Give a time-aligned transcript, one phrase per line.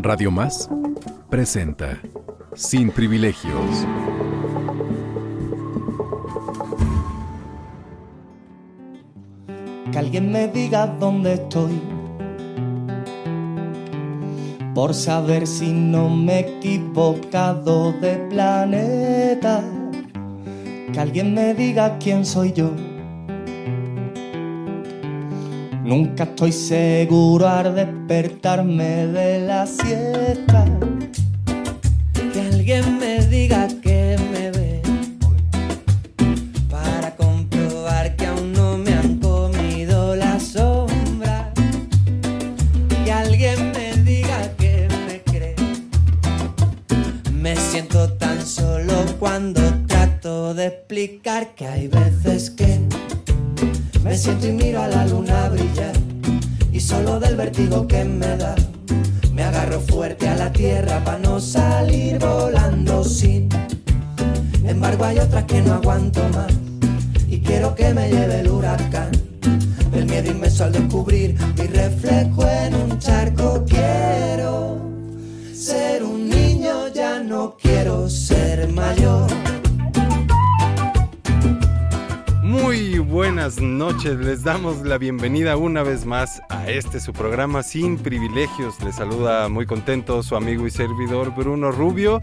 [0.00, 0.70] Radio Más
[1.28, 2.00] presenta
[2.54, 3.84] Sin Privilegios.
[9.90, 11.82] Que alguien me diga dónde estoy.
[14.72, 19.64] Por saber si no me he equivocado de planeta.
[20.92, 22.70] Que alguien me diga quién soy yo.
[25.88, 30.77] Nunca estoy seguro al despertarme de la siesta.
[82.68, 87.98] Muy buenas noches, les damos la bienvenida una vez más a este su programa Sin
[87.98, 88.82] Privilegios.
[88.82, 92.20] Les saluda muy contento su amigo y servidor Bruno Rubio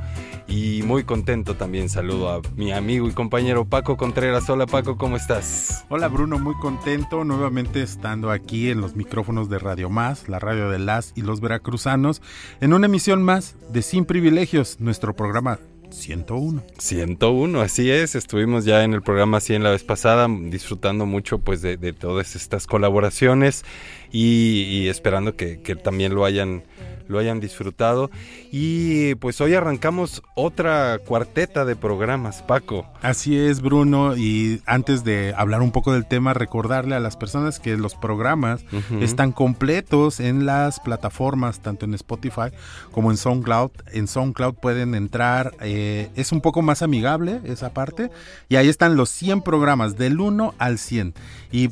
[0.47, 4.49] y muy contento también saludo a mi amigo y compañero Paco Contreras.
[4.49, 5.85] Hola Paco, ¿cómo estás?
[5.89, 10.69] Hola Bruno, muy contento nuevamente estando aquí en los micrófonos de Radio Más, la radio
[10.69, 12.21] de las y los veracruzanos,
[12.61, 15.59] en una emisión más de Sin Privilegios, nuestro programa
[15.95, 16.63] 101.
[16.77, 18.15] 101, así es.
[18.15, 22.35] Estuvimos ya en el programa 100 la vez pasada, disfrutando mucho pues de, de todas
[22.35, 23.63] estas colaboraciones
[24.11, 26.63] y, esperando que, también lo hayan
[27.07, 28.09] lo hayan disfrutado.
[28.51, 32.85] Y pues hoy arrancamos otra cuarteta de programas, Paco.
[33.01, 34.15] Así es, Bruno.
[34.15, 38.63] Y antes de hablar un poco del tema, recordarle a las personas que los programas
[38.71, 39.03] uh -huh.
[39.03, 42.49] están completos en las plataformas, tanto en Spotify
[42.91, 43.71] como en SoundCloud.
[43.91, 48.11] En SoundCloud pueden entrar, eh, es un poco más amigable esa parte.
[48.49, 51.13] Y ahí están los 100 programas, del 1 al 100.
[51.51, 51.69] Y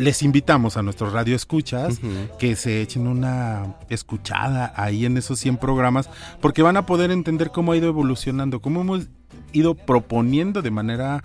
[0.00, 2.36] les invitamos a nuestros radio escuchas uh -huh.
[2.38, 6.08] que se echen una escuchada ahí en esos 100 programas
[6.40, 9.08] porque van a poder entender cómo ha ido evolucionando, cómo hemos
[9.52, 11.22] ido proponiendo de manera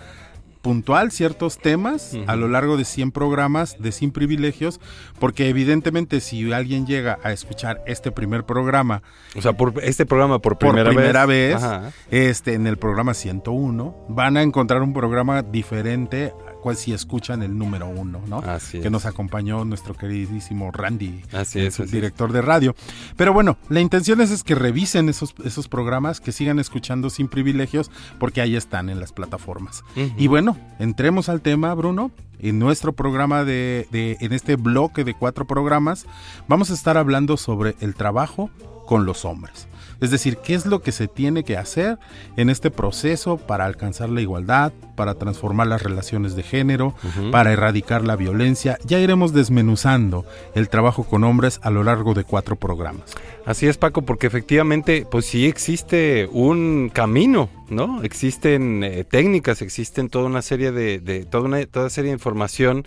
[0.61, 2.23] puntual ciertos temas uh -huh.
[2.27, 4.81] a lo largo de 100 programas de Sin Privilegios,
[5.19, 9.03] porque evidentemente si alguien llega a escuchar este primer programa,
[9.37, 13.13] o sea, por este programa por primera, por primera vez, vez este en el programa
[13.13, 16.33] 101 van a encontrar un programa diferente
[16.65, 18.39] pues si escuchan el número uno, ¿no?
[18.39, 18.91] Así que es.
[18.91, 22.75] nos acompañó nuestro queridísimo Randy, así es, así director de radio.
[23.15, 27.27] Pero bueno, la intención es, es, que revisen esos, esos programas, que sigan escuchando sin
[27.27, 29.83] privilegios, porque ahí están en las plataformas.
[29.95, 30.13] Uh -huh.
[30.17, 32.09] Y bueno, entremos al tema, Bruno.
[32.39, 36.07] En nuestro programa de, de, en este bloque de cuatro programas,
[36.47, 38.49] vamos a estar hablando sobre el trabajo
[38.87, 39.67] con los hombres.
[40.05, 41.97] Es decir, qué es lo que se tiene que hacer
[42.37, 47.31] en este proceso para alcanzar la igualdad, para transformar las relaciones de género, uh -huh.
[47.31, 48.77] para erradicar la violencia.
[48.85, 50.23] Ya iremos desmenuzando
[50.53, 53.15] el trabajo con hombres a lo largo de cuatro programas.
[53.47, 58.03] Así es, Paco, porque efectivamente, pues sí existe un camino, ¿no?
[58.03, 62.85] Existen eh, técnicas, existen toda una serie de, de toda una toda serie de información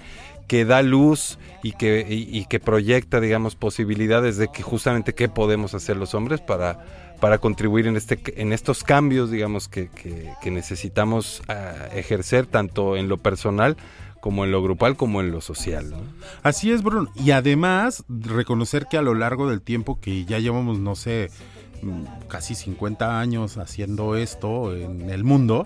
[0.48, 5.28] que da luz y que, y, y, que proyecta, digamos, posibilidades de que justamente qué
[5.28, 6.80] podemos hacer los hombres para,
[7.20, 9.88] para contribuir en, este, en estos cambios, digamos, que,
[10.42, 13.76] que, necesitamos uh, ejercer tanto en lo personal
[14.20, 15.90] como en lo grupal como en lo social.
[15.90, 15.98] ¿no?
[16.42, 17.10] Así es, Bruno.
[17.14, 21.30] Y además, reconocer que a lo largo del tiempo que ya llevamos, no sé,
[22.28, 25.64] casi 50 años haciendo esto en el mundo,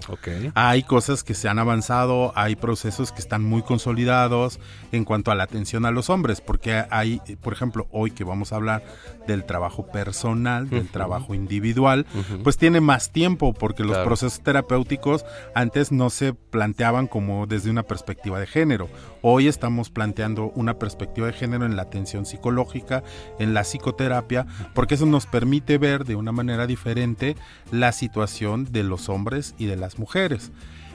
[0.54, 4.60] hay cosas que se han avanzado, hay procesos que están muy consolidados
[4.92, 8.52] en cuanto a la atención a los hombres, porque hay, por ejemplo, hoy que vamos
[8.52, 8.82] a hablar
[9.26, 12.06] del trabajo personal, del trabajo individual,
[12.42, 15.24] pues tiene más tiempo porque los procesos terapéuticos
[15.54, 18.88] antes no se planteaban como desde una perspectiva de género.
[19.22, 23.04] Hoy estamos planteando una perspectiva de género en la atención psicológica,
[23.38, 27.36] en la psicoterapia, porque eso nos permite ver de una manera diferente
[27.70, 30.52] la situación de los hombres y de las mujeres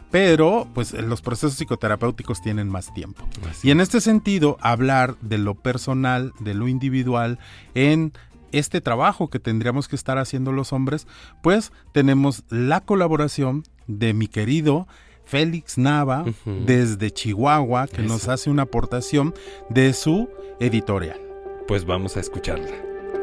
[0.09, 3.27] pero pues los procesos psicoterapéuticos tienen más tiempo.
[3.61, 7.39] y en este sentido, hablar de lo personal, de lo individual,
[7.75, 8.13] en
[8.53, 11.07] este trabajo que tendríamos que estar haciendo los hombres,
[11.43, 14.87] pues tenemos la colaboración de mi querido
[15.27, 16.23] Félix Nava
[16.65, 19.33] desde Chihuahua, que nos hace una aportación
[19.69, 20.29] de su
[20.61, 21.19] editorial.
[21.67, 22.69] Pues vamos a escucharla.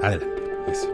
[0.03, 0.43] Adelante.
[0.71, 0.89] Eso.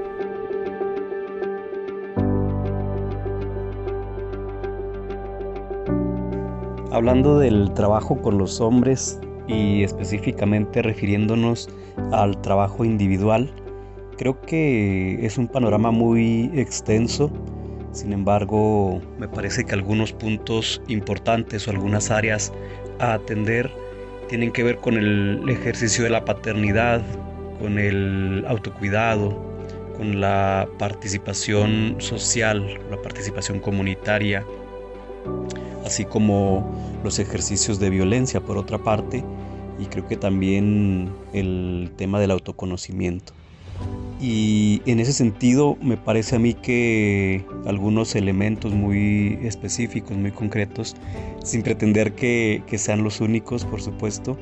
[6.92, 9.18] Hablando del trabajo con los hombres
[9.48, 11.68] y específicamente refiriéndonos
[12.12, 13.52] al trabajo individual,
[14.16, 17.32] creo que es un panorama muy extenso.
[17.92, 22.52] Sin embargo, me parece que algunos puntos importantes o algunas áreas
[22.98, 23.70] a atender
[24.28, 27.02] tienen que ver con el ejercicio de la paternidad,
[27.58, 29.36] con el autocuidado,
[29.96, 34.46] con la participación social, la participación comunitaria,
[35.84, 39.24] así como los ejercicios de violencia por otra parte,
[39.80, 43.32] y creo que también el tema del autoconocimiento.
[44.20, 50.94] Y en ese sentido me parece a mí que algunos elementos muy específicos, muy concretos,
[51.42, 54.36] sin pretender que, que sean los únicos, por supuesto,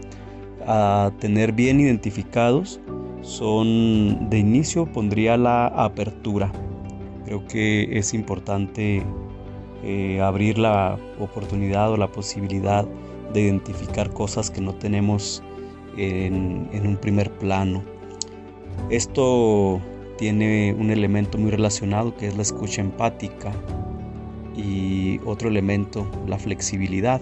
[0.67, 2.81] a tener bien identificados,
[3.23, 6.51] son de inicio pondría la apertura.
[7.25, 9.03] Creo que es importante
[9.85, 12.85] eh, abrir la oportunidad o la posibilidad
[13.33, 15.43] de identificar cosas que no tenemos
[15.97, 17.83] en, en un primer plano.
[18.91, 19.81] Esto
[20.17, 23.53] tiene un elemento muy relacionado que es la escucha empática
[24.57, 27.21] y otro elemento, la flexibilidad,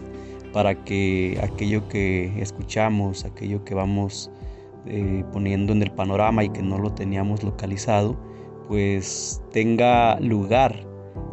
[0.52, 4.30] para que aquello que escuchamos, aquello que vamos
[4.86, 8.16] eh, poniendo en el panorama y que no lo teníamos localizado,
[8.68, 10.86] pues tenga lugar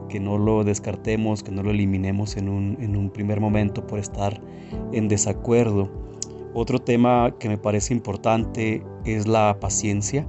[0.09, 4.41] que no lo descartemos, que no lo eliminemos en un, primer momento por estar
[4.91, 5.89] en desacuerdo.
[6.53, 10.25] Otro tema que me parece importante es la paciencia,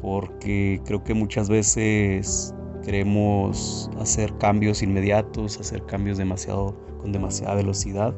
[0.00, 2.54] porque creo que muchas veces
[2.84, 8.14] queremos hacer cambios inmediatos, hacer cambios demasiado, con demasiada velocidad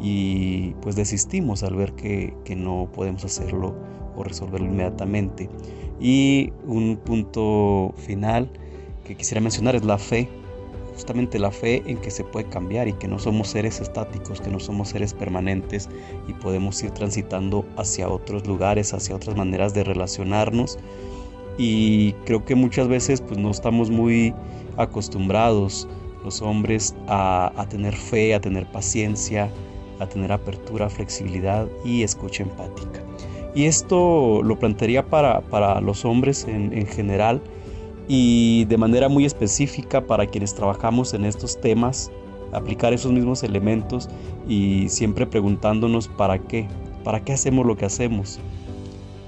[0.00, 3.74] y pues desistimos al ver que, que no podemos hacerlo
[4.16, 5.48] o resolverlo inmediatamente.
[6.00, 8.50] Y un punto final
[9.04, 10.28] que quisiera mencionar es la fe,
[10.92, 14.50] justamente la fe en que se puede cambiar y que no somos seres estáticos, que
[14.50, 15.88] no somos seres permanentes
[16.28, 20.78] y podemos ir transitando hacia otros lugares, hacia otras maneras de relacionarnos.
[21.58, 24.34] Y creo que muchas veces pues no estamos muy
[24.76, 25.88] acostumbrados
[26.24, 29.50] los hombres a, tener fe, a tener paciencia,
[29.98, 33.02] a tener apertura, flexibilidad y escucha empática.
[33.54, 37.42] Y esto lo plantearía para, para los hombres en, en general,
[38.08, 42.10] y de manera muy específica para quienes trabajamos en estos temas,
[42.52, 44.08] aplicar esos mismos elementos
[44.48, 46.68] y siempre preguntándonos para qué,
[47.04, 48.40] para qué hacemos lo que hacemos.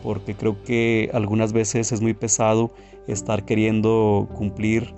[0.02, 2.70] Porque creo que algunas veces es muy pesado
[3.06, 4.94] estar queriendo cumplir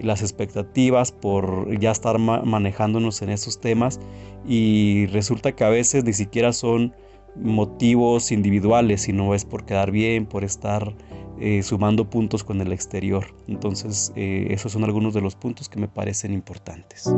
[0.00, 4.00] las expectativas por ya estar manejándonos en esos temas
[4.46, 6.94] y resulta que a veces ni siquiera son
[7.36, 10.94] motivos individuales, sino es por quedar bien, por estar
[11.40, 13.34] eh, sumando puntos con el exterior.
[13.48, 17.12] Entonces, eh, esos son algunos de los puntos que me parecen importantes.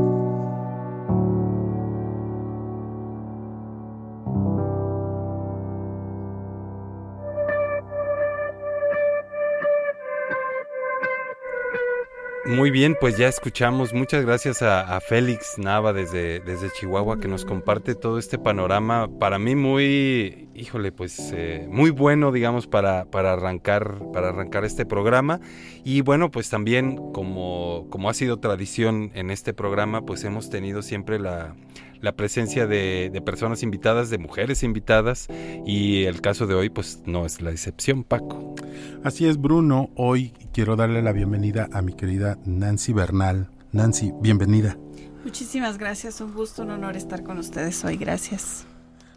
[12.54, 13.94] Muy bien, pues ya escuchamos.
[13.94, 19.08] Muchas gracias a, Félix Nava desde, desde Chihuahua que nos comparte todo este panorama.
[19.18, 24.84] Para mí muy, híjole, pues eh, muy bueno, digamos, para, para, arrancar, para arrancar este
[24.84, 25.40] programa.
[25.82, 30.82] Y bueno, pues también como, como ha sido tradición en este programa, pues hemos tenido
[30.82, 31.56] siempre la,
[32.00, 35.28] la presencia de, de, personas invitadas, de mujeres invitadas,
[35.64, 38.54] y el caso de hoy pues no es la excepción, Paco.
[39.04, 39.88] Así es, Bruno.
[39.96, 43.48] Hoy quiero darle la bienvenida a mi querida Nancy Bernal.
[43.72, 44.76] Nancy, bienvenida.
[45.24, 48.66] Muchísimas gracias, un gusto, un honor estar con ustedes hoy, gracias.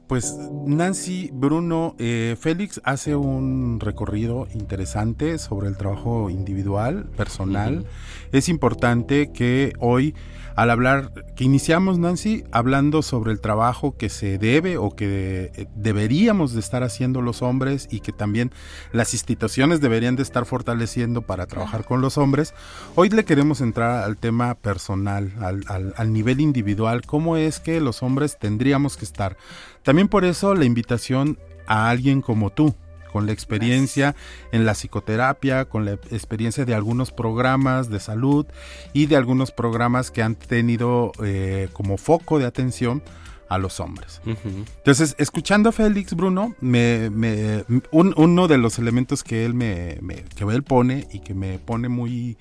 [0.08, 7.86] Pues Nancy, Bruno, eh, Félix hace un recorrido interesante sobre el trabajo individual, personal.
[8.32, 10.14] Es importante que hoy,
[10.56, 15.68] al hablar, que iniciamos Nancy, hablando sobre el trabajo que se debe o que eh,
[15.76, 18.52] deberíamos de estar haciendo los hombres y que también
[18.94, 22.54] las instituciones deberían de estar fortaleciendo para trabajar con los hombres,
[22.96, 27.82] hoy le queremos entrar al tema personal, al, al, al nivel individual, cómo es que
[27.82, 29.38] los hombres tendríamos que estar.
[29.84, 32.76] También por eso la invitación a alguien como tú,
[33.16, 34.14] con la experiencia
[34.52, 38.46] en la psicoterapia, con la experiencia de algunos programas de salud
[38.92, 43.02] y de algunos programas que han tenido eh, como foco de atención
[43.48, 44.20] a los hombres.
[44.26, 49.98] Entonces, escuchando a Félix Bruno, me, me, un, uno de los elementos que él me,
[50.02, 52.38] me, que él pone y que me pone muy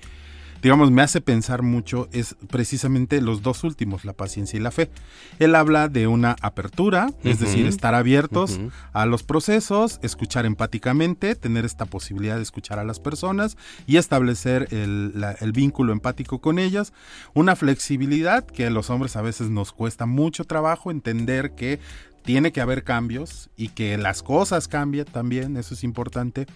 [0.65, 4.89] digamos, me hace pensar mucho es precisamente los dos últimos, la paciencia y la fe.
[5.37, 8.59] Él habla de una apertura, es decir, estar abiertos
[8.91, 14.67] a los procesos, escuchar empáticamente, tener esta posibilidad de escuchar a las personas y establecer
[14.71, 16.93] el, el vínculo empático con ellas.
[17.35, 21.79] Una flexibilidad que a los hombres a veces nos cuesta mucho trabajo entender que
[22.25, 26.47] tiene que haber cambios y que las cosas cambien también, eso es importante.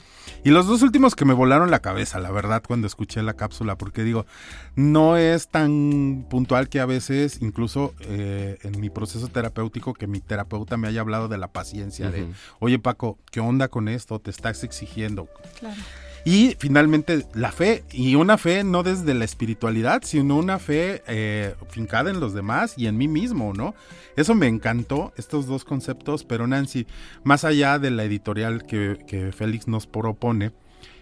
[0.44, 3.78] Y los dos últimos que me volaron la cabeza, la verdad, cuando escuché la cápsula,
[3.78, 4.26] porque digo,
[4.76, 10.20] no es tan puntual que a veces, incluso eh, en mi proceso terapéutico, que mi
[10.20, 12.28] terapeuta me haya hablado de la paciencia, de,
[12.60, 14.20] oye Paco, ¿qué onda con esto?
[14.20, 15.28] Te estás exigiendo.
[15.60, 15.80] Claro.
[16.26, 21.56] Y finalmente la fe, y una fe no desde la espiritualidad, sino una fe eh,
[21.70, 23.74] fincada en los demás y en mí mismo, ¿no?
[24.16, 26.88] Eso me encantó, estos dos conceptos, pero Nancy,
[27.24, 30.52] más allá de la editorial que, Félix nos propone,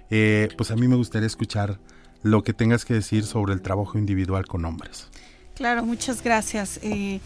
[0.10, 1.80] eh, pues a mí me gustaría escuchar
[2.24, 5.10] lo que tengas que decir sobre el trabajo individual con hombres.
[5.56, 6.80] Claro, muchas gracias.
[6.84, 7.20] Eh,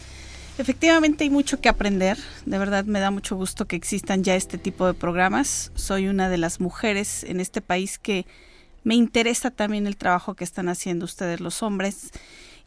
[0.57, 4.57] Efectivamente hay mucho que aprender, de verdad me da mucho gusto que existan ya este
[4.57, 5.71] tipo de programas.
[5.75, 8.25] Soy una de las mujeres en este país que
[8.83, 12.11] me interesa también el trabajo que están haciendo ustedes los hombres.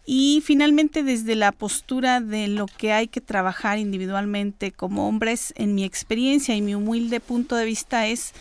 [0.07, 5.75] Y finalmente desde la postura de lo que hay que trabajar individualmente como hombres, en
[5.75, 8.33] mi experiencia y mi humilde punto de vista es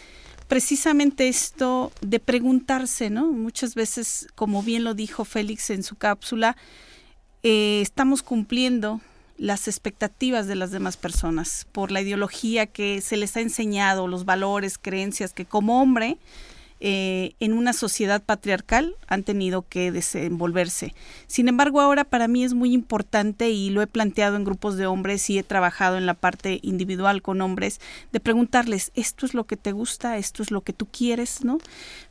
[0.47, 3.31] precisamente esto de preguntarse, ¿no?
[3.31, 6.57] Muchas veces, como bien lo dijo Félix en su cápsula,
[7.43, 8.99] eh, estamos cumpliendo
[9.37, 14.25] las expectativas de las demás personas, por la ideología que se les ha enseñado, los
[14.25, 16.17] valores, creencias que como hombre
[16.85, 20.93] eh, en una sociedad patriarcal han tenido que desenvolverse.
[21.27, 24.85] Sin embargo, ahora para mí es muy importante y lo he planteado en grupos de
[24.85, 27.79] hombres y he trabajado en la parte individual con hombres,
[28.11, 30.17] de preguntarles, ¿esto es lo que te gusta?
[30.17, 31.45] ¿Esto es lo que tú quieres?
[31.45, 31.57] ¿no?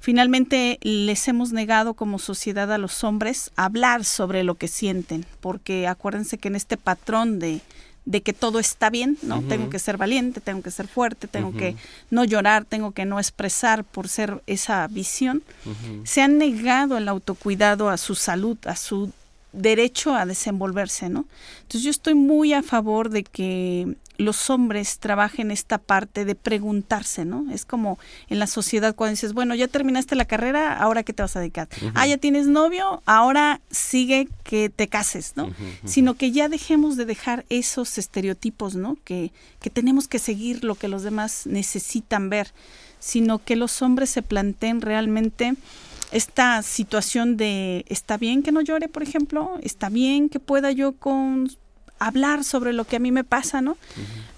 [0.01, 5.87] Finalmente, les hemos negado como sociedad a los hombres hablar sobre lo que sienten, porque
[5.87, 7.61] acuérdense que en este patrón de
[8.05, 9.43] de que todo está bien, ¿no?
[9.43, 11.77] Tengo que ser valiente, tengo que ser fuerte, tengo que
[12.11, 15.43] no llorar, tengo que no expresar por ser esa visión.
[16.05, 19.13] Se han negado el autocuidado a su salud, a su
[19.53, 21.27] derecho a desenvolverse, ¿no?
[21.63, 27.25] Entonces yo estoy muy a favor de que los hombres trabajen esta parte de preguntarse,
[27.25, 27.51] ¿no?
[27.51, 31.23] Es como en la sociedad cuando dices, bueno, ya terminaste la carrera, ahora qué te
[31.23, 31.69] vas a dedicar.
[31.95, 35.51] Ah, ya tienes novio, ahora sigue que te cases, ¿no?
[35.85, 38.97] Sino que ya dejemos de dejar esos estereotipos, ¿no?
[39.05, 42.53] Que, que tenemos que seguir lo que los demás necesitan ver,
[42.99, 45.55] sino que los hombres se planteen realmente
[46.13, 50.93] esta situación de está bien que no llore, por ejemplo, está bien que pueda yo
[50.93, 51.51] con
[52.07, 53.77] hablar sobre lo que a mí me pasa, ¿no?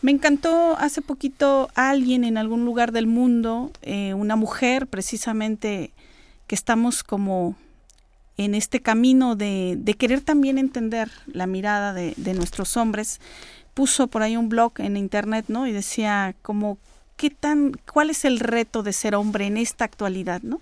[0.03, 5.93] Me encantó hace poquito alguien en algún lugar del mundo, eh, una mujer precisamente,
[6.47, 7.57] que estamos como
[8.37, 13.21] en este camino de, de querer también entender la mirada de, de, nuestros hombres,
[13.73, 15.67] puso por ahí un blog en internet, ¿no?
[15.67, 16.79] Y decía como
[17.17, 20.61] qué tan, cuál es el reto de ser hombre en esta actualidad, ¿no?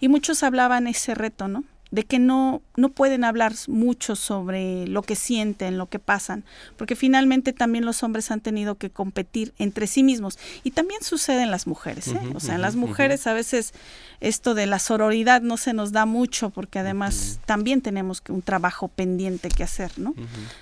[0.00, 1.64] Y muchos hablaban ese reto, ¿no?
[1.90, 6.44] De que no, no pueden hablar mucho sobre lo que sienten, lo que pasan,
[6.76, 10.38] porque finalmente también los hombres han tenido que competir entre sí mismos.
[10.64, 12.20] Y también sucede en las mujeres, ¿eh?
[12.34, 13.72] o sea, en las mujeres a veces
[14.20, 18.88] esto de la sororidad no se nos da mucho, porque además también tenemos un trabajo
[18.88, 20.14] pendiente que hacer, ¿no?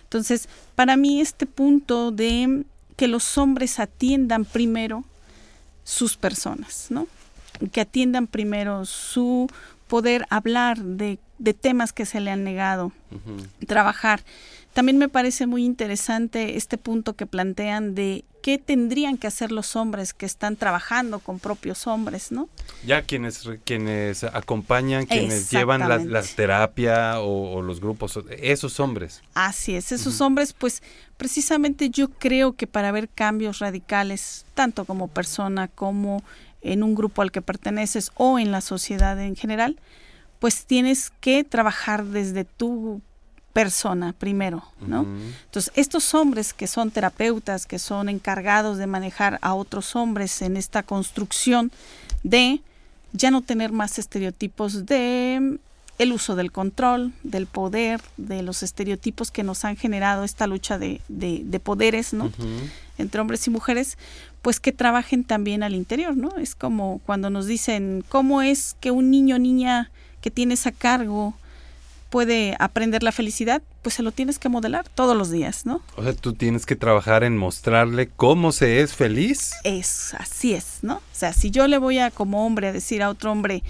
[0.05, 2.65] Entonces, para mí este punto de
[2.97, 5.05] que los hombres atiendan primero
[5.85, 7.07] sus personas, ¿no?
[7.73, 9.49] Que atiendan primero su
[9.89, 11.19] poder hablar de,
[11.61, 12.93] temas que se le han negado,
[13.67, 14.23] trabajar.
[14.77, 19.75] También me parece muy interesante este punto que plantean de qué tendrían que hacer los
[19.75, 22.49] hombres que están trabajando con propios hombres, ¿no?
[22.85, 29.23] Ya quienes, quienes acompañan, quienes llevan la, la terapia o, o, los grupos, esos hombres.
[29.33, 30.83] Así es, esos hombres, pues
[31.17, 36.23] precisamente yo creo que para ver cambios radicales, tanto como persona como
[36.73, 39.77] en un grupo al que perteneces o en la sociedad en general,
[40.39, 43.01] pues tienes que trabajar desde tu
[43.53, 45.07] persona primero, ¿no?
[45.47, 50.59] Entonces, estos hombres que son terapeutas, que son encargados de manejar a otros hombres en
[50.59, 51.73] esta construcción
[52.23, 52.61] de
[53.13, 55.59] ya no tener más estereotipos de
[55.99, 60.79] el uso del control, del poder, de los estereotipos que nos han generado esta lucha
[60.79, 62.31] de, de, poderes, ¿no?
[62.99, 63.97] Entre hombres y mujeres,
[64.47, 66.37] pues que trabajen también al interior, ¿no?
[66.39, 70.71] Es como cuando nos dicen, ¿cómo es que un niño o niña que tienes a
[70.71, 71.35] cargo
[72.11, 75.83] puede aprender la felicidad, pues se lo tienes que modelar todos los días, ¿no?
[75.97, 79.51] O sea, tú tienes que trabajar en mostrarle cómo se es feliz.
[79.65, 80.99] Es, así es, ¿no?
[80.99, 83.65] O sea, si yo le voy a como hombre a decir a otro hombre,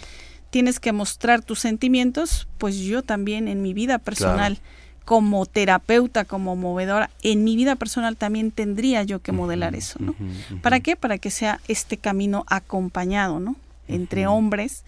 [0.51, 4.59] tienes que mostrar tus sentimientos, pues yo también en mi vida personal,
[5.07, 10.17] como terapeuta, como movedora, en mi vida personal también tendría yo que modelar eso, ¿no?
[10.63, 10.97] ¿Para qué?
[10.97, 13.55] Para que sea este camino acompañado, ¿no?
[13.87, 14.83] Entre hombres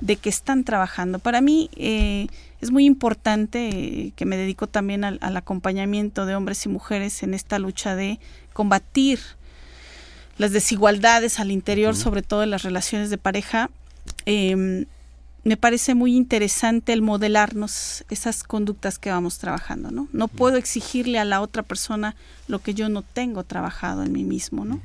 [0.00, 1.18] de que están trabajando.
[1.18, 2.28] Para mí eh,
[2.60, 7.34] es muy importante eh, que me dedico también al, acompañamiento de hombres y mujeres en
[7.34, 8.20] esta lucha de
[8.52, 9.18] combatir
[10.38, 13.70] las desigualdades al interior, sobre todo en las relaciones de pareja.
[14.24, 14.84] Em,
[15.44, 20.08] me parece muy interesante el modelarnos esas conductas que vamos trabajando, ¿no?
[20.12, 22.16] No puedo exigirle a la otra persona
[22.48, 24.80] lo que yo no tengo trabajado en mí mismo, ¿no?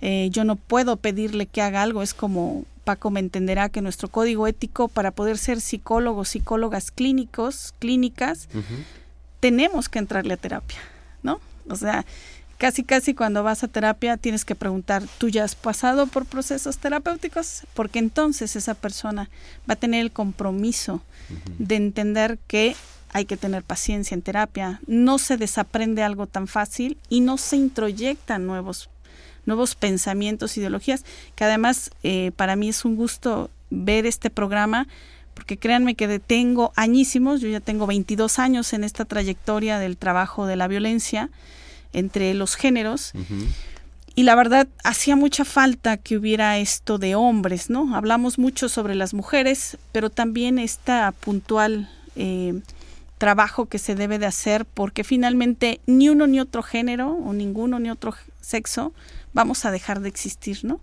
[0.00, 4.08] Eh, yo no puedo pedirle que haga algo, es como Paco me entenderá que nuestro
[4.08, 8.48] código ético para poder ser psicólogos, psicólogas clínicos, clínicas,
[9.38, 10.78] tenemos que entrarle a terapia,
[11.22, 11.40] ¿no?
[11.68, 12.04] O sea,
[12.58, 16.78] casi casi cuando vas a terapia tienes que preguntar, ¿tú ya has pasado por procesos
[16.78, 17.62] terapéuticos?
[17.74, 19.30] Porque entonces esa persona
[19.68, 21.02] va a tener el compromiso
[21.58, 22.76] de entender que
[23.12, 27.56] hay que tener paciencia en terapia, no se desaprende algo tan fácil y no se
[27.56, 28.90] introyectan nuevos
[29.46, 34.86] nuevos pensamientos, ideologías, que además eh, para mí es un gusto ver este programa,
[35.34, 40.46] porque créanme que tengo añísimos, yo ya tengo 22 años en esta trayectoria del trabajo
[40.46, 41.30] de la violencia
[41.94, 43.12] entre los géneros.
[44.16, 47.96] Y la verdad, hacía mucha falta que hubiera esto de hombres, ¿no?
[47.96, 52.60] Hablamos mucho sobre las mujeres, pero también esta puntual eh,
[53.18, 57.80] trabajo que se debe de hacer, porque finalmente ni uno ni otro género, o ninguno
[57.80, 58.92] ni otro sexo,
[59.32, 60.80] vamos a dejar de existir, ¿no?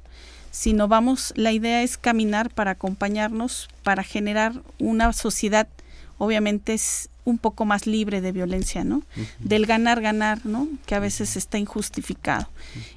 [0.52, 5.70] Sino vamos, la idea es caminar para acompañarnos, para generar una sociedad,
[6.22, 9.02] obviamente es un poco más libre de violencia, ¿no?
[9.40, 10.68] Del ganar, ganar, ¿no?
[10.86, 12.48] Que a veces está injustificado.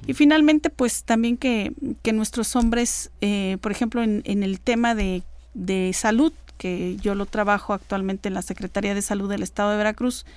[0.05, 4.93] Y finalmente, pues también que, que nuestros hombres, eh, por ejemplo, en, en el tema
[4.93, 5.23] de,
[5.55, 9.77] de salud, que yo lo trabajo actualmente en la Secretaría de Salud del Estado de
[9.77, 10.27] Veracruz,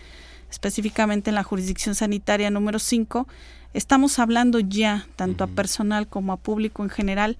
[0.50, 3.28] específicamente en la jurisdicción sanitaria número 5,
[3.74, 7.36] estamos hablando ya, tanto a personal como a público en general,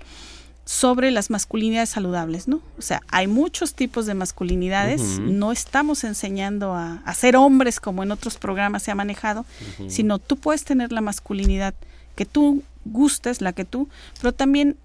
[0.69, 2.61] sobre las masculinidades saludables, ¿no?
[2.77, 8.11] O sea, hay muchos tipos de masculinidades, no estamos enseñando a, ser hombres como en
[8.11, 9.47] otros programas se ha manejado,
[9.89, 11.73] sino tú puedes tener la masculinidad
[12.17, 13.89] que tú gustes, la que tú,
[14.21, 14.77] pero también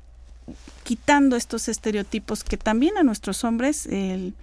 [0.86, 4.34] quitando estos estereotipos que también a nuestros hombres, el,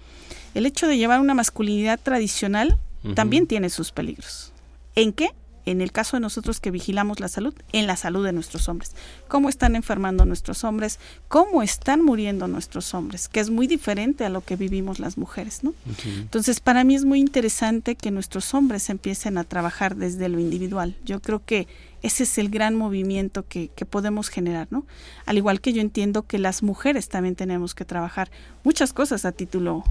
[0.52, 2.76] el hecho de llevar una masculinidad tradicional
[3.14, 4.52] también tiene sus peligros.
[4.94, 5.30] ¿En qué?
[5.66, 8.92] En el caso de nosotros que vigilamos la salud, en la salud de nuestros hombres.
[9.28, 14.28] Cómo están enfermando nuestros hombres, cómo están muriendo nuestros hombres, que es muy diferente a
[14.28, 15.74] lo que vivimos las mujeres, ¿no?
[16.04, 20.96] Entonces, para mí es muy interesante que nuestros hombres empiecen a trabajar desde lo individual.
[21.04, 21.68] Yo creo que
[22.02, 24.86] ese es el gran movimiento que, que podemos generar, ¿no?
[25.26, 28.30] Al igual que yo entiendo que las mujeres también tenemos que trabajar
[28.64, 29.84] muchas cosas a título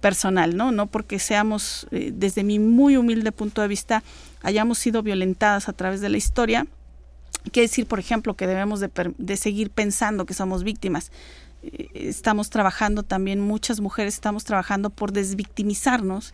[0.00, 0.72] personal, ¿no?
[0.72, 4.02] No porque seamos, eh, desde mi muy humilde punto de vista,
[4.46, 6.68] hayamos sido violentadas a través de la historia.
[7.50, 11.10] Quiere decir, por ejemplo, que debemos de, seguir pensando que somos víctimas.
[11.64, 16.32] Eh, estamos trabajando también, muchas mujeres estamos trabajando por desvictimizarnos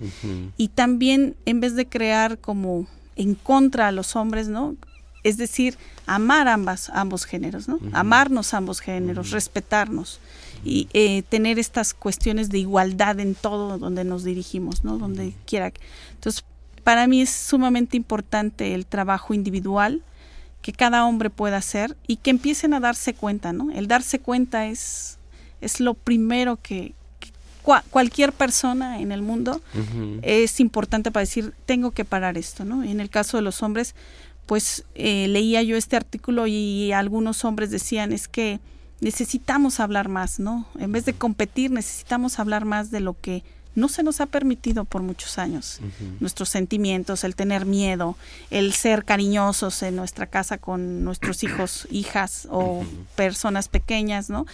[0.58, 4.76] y también en vez de crear como en contra a los hombres, ¿no?
[5.24, 7.78] Es decir, amar ambas, ambos géneros, ¿no?
[7.92, 10.20] Amarnos ambos géneros, respetarnos
[10.64, 14.98] y eh, tener estas cuestiones de igualdad en todo donde nos dirigimos, ¿no?
[14.98, 15.72] Donde quiera.
[16.14, 16.44] Entonces,
[16.84, 20.02] para mí es sumamente importante el trabajo individual
[20.62, 23.70] que cada hombre pueda hacer y que empiecen a darse cuenta, ¿no?
[23.72, 25.18] El darse cuenta es,
[25.60, 26.94] es lo primero que,
[27.90, 29.62] cualquier persona en el mundo
[30.22, 32.82] es importante para decir, tengo que parar esto, ¿no?
[32.82, 33.94] En el caso de los hombres,
[34.46, 38.58] pues eh, leía yo este artículo y algunos hombres decían, es que
[39.00, 40.66] necesitamos hablar más, ¿no?
[40.78, 44.84] En vez de competir, necesitamos hablar más de lo que no se nos ha permitido
[44.84, 45.80] por muchos años.
[46.20, 48.16] Nuestros sentimientos, el tener miedo,
[48.50, 52.84] el ser cariñosos en nuestra casa con nuestros hijos, hijas o
[53.16, 54.46] personas pequeñas, ¿no?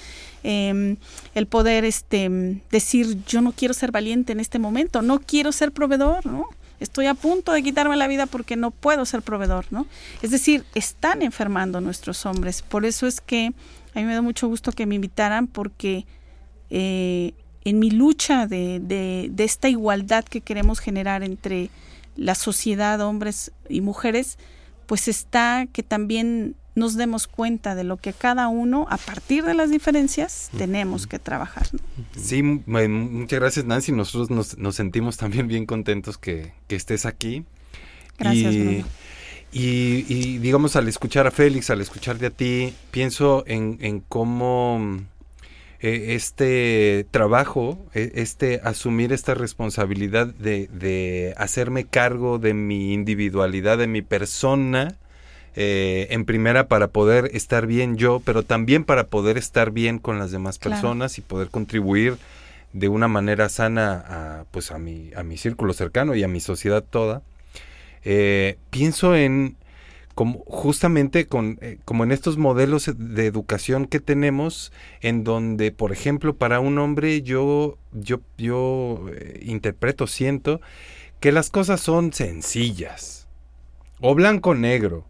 [0.43, 0.97] Em,
[1.35, 5.73] el poder este, decir, yo no quiero ser valiente en este momento, no quiero ser
[5.73, 6.49] proveedor, ¿no?
[6.81, 9.87] Estoy a punto de quitarme la vida porque no puedo ser proveedor, ¿no?
[10.23, 12.63] Es decir, están enfermando nuestros hombres.
[12.63, 13.53] Por eso es que
[13.95, 16.07] a mí me da mucho gusto que me invitaran porque
[16.71, 17.33] eh,
[17.69, 21.69] en mi lucha de, de, esta igualdad que queremos generar entre
[22.17, 24.39] la sociedad, hombres y mujeres,
[24.87, 29.53] pues está que también nos demos cuenta de lo que cada uno, a partir de
[29.53, 31.69] las diferencias, tenemos que trabajar.
[32.17, 33.93] Sí, muchas gracias Nancy.
[33.93, 37.45] Nosotros nos, sentimos también bien contentos que, estés aquí.
[38.19, 38.55] Gracias.
[38.55, 38.85] Y,
[39.53, 45.01] y, y, digamos, al escuchar a Félix, al escucharte a ti, pienso en, en cómo
[45.81, 53.87] eh, este trabajo, e, este asumir esta responsabilidad de, hacerme cargo de mi individualidad, de
[53.87, 54.97] mi persona,
[55.55, 60.19] eh, en primera para poder estar bien yo, pero también para poder estar bien con
[60.19, 62.17] las demás personas y poder contribuir
[62.73, 66.41] de una manera sana a, pues a mi, a mi círculo cercano y a mi
[66.41, 67.23] sociedad toda.
[68.05, 69.57] Eh, pienso en
[70.19, 75.93] como justamente con, eh, como en estos modelos de educación que tenemos, en donde, por
[75.93, 80.61] ejemplo, para un hombre yo, yo, yo eh, interpreto, siento
[81.21, 83.29] que las cosas son sencillas,
[84.01, 85.07] o blanco-negro,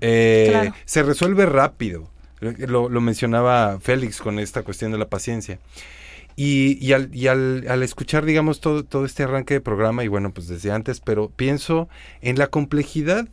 [0.00, 2.08] eh, se resuelve rápido.
[2.40, 5.58] Lo, mencionaba Félix con esta cuestión de la paciencia.
[6.36, 10.08] Y, y, al, y al, al, escuchar, digamos, todo, todo este arranque de programa, y
[10.08, 11.88] bueno, pues desde antes, pero pienso
[12.20, 13.26] en la complejidad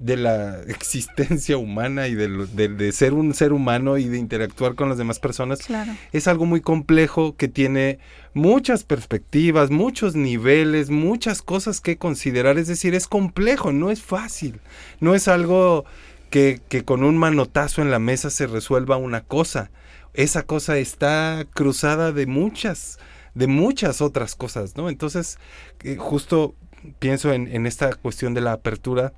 [0.00, 4.98] de la existencia humana y de, ser un ser humano y de interactuar con las
[4.98, 5.60] demás personas
[6.12, 7.98] es algo muy complejo que tiene
[8.32, 12.58] muchas perspectivas, muchos niveles, muchas cosas que considerar.
[12.58, 14.60] Es decir, es complejo, no es fácil.
[15.00, 15.84] No es algo
[16.30, 19.70] que, que con un manotazo en la mesa se resuelva una cosa.
[20.14, 22.98] Esa cosa está cruzada de muchas,
[23.34, 24.88] de muchas otras cosas, ¿no?
[24.88, 25.38] Entonces,
[25.84, 26.54] eh, justo
[26.98, 29.12] pienso en, en esta cuestión de la apertura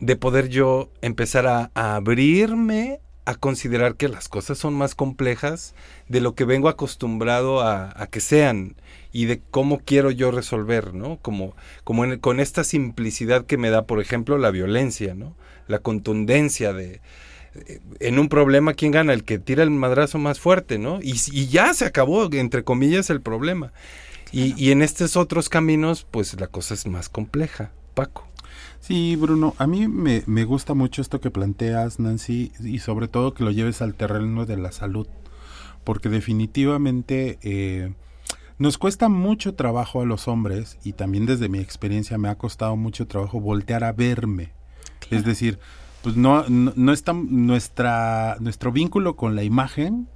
[0.00, 5.74] de poder yo empezar a, abrirme a considerar que las cosas son más complejas
[6.08, 8.76] de lo que vengo acostumbrado a, que sean
[9.12, 11.18] y de cómo quiero yo resolver, ¿no?
[11.18, 15.36] Como, como con esta simplicidad que me da, por ejemplo, la violencia, ¿no?
[15.68, 17.00] La contundencia de,
[17.54, 19.12] eh, en un problema, ¿quién gana?
[19.12, 21.00] El que tira el madrazo más fuerte, ¿no?
[21.02, 21.14] Y,
[21.46, 23.72] ya se acabó, entre comillas, el problema.
[24.32, 27.72] Y, y en estos otros caminos, pues la cosa es más compleja.
[27.94, 28.29] Paco.
[28.80, 33.34] Sí, Bruno, a mí me, me, gusta mucho esto que planteas, Nancy, y sobre todo
[33.34, 35.06] que lo lleves al terreno de la salud,
[35.84, 37.92] porque definitivamente eh,
[38.58, 42.74] nos cuesta mucho trabajo a los hombres, y también desde mi experiencia me ha costado
[42.74, 44.52] mucho trabajo voltear a verme.
[45.10, 45.58] Es decir,
[46.02, 50.08] pues no, no, está nuestra, nuestro vínculo con la imagen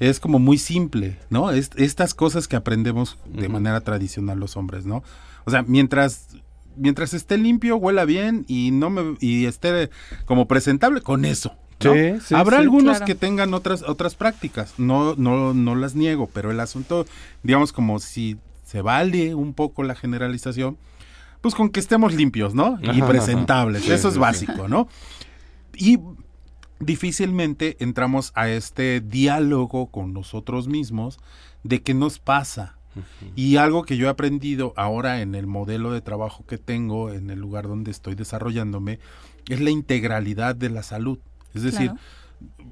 [0.00, 1.50] es como muy simple, ¿no?
[1.50, 5.02] Es, estas cosas que aprendemos de manera tradicional los hombres, ¿no?
[5.44, 6.36] O sea, mientras
[6.76, 9.90] mientras esté limpio, huela bien y no me y esté
[10.24, 11.56] como presentable con eso.
[12.32, 17.06] Habrá algunos que tengan otras otras prácticas, no no no las niego, pero el asunto
[17.42, 20.78] digamos como si se vale un poco la generalización,
[21.40, 22.78] pues con que estemos limpios, ¿no?
[22.80, 24.88] Y presentables, eso es básico, ¿no?
[25.76, 25.98] Y
[26.80, 31.18] difícilmente entramos a este diálogo con nosotros mismos
[31.62, 32.78] de qué nos pasa,
[33.34, 37.30] y algo que yo he aprendido ahora en el modelo de trabajo que tengo, en
[37.30, 38.98] el lugar donde estoy desarrollándome,
[39.48, 41.18] es la integralidad de la salud.
[41.54, 41.92] Es decir,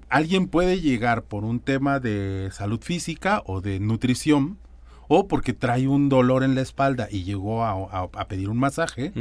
[0.09, 4.59] alguien puede llegar por un tema de salud física o de nutrición,
[5.09, 9.13] o porque trae un dolor en la espalda y llegó a, pedir un masaje,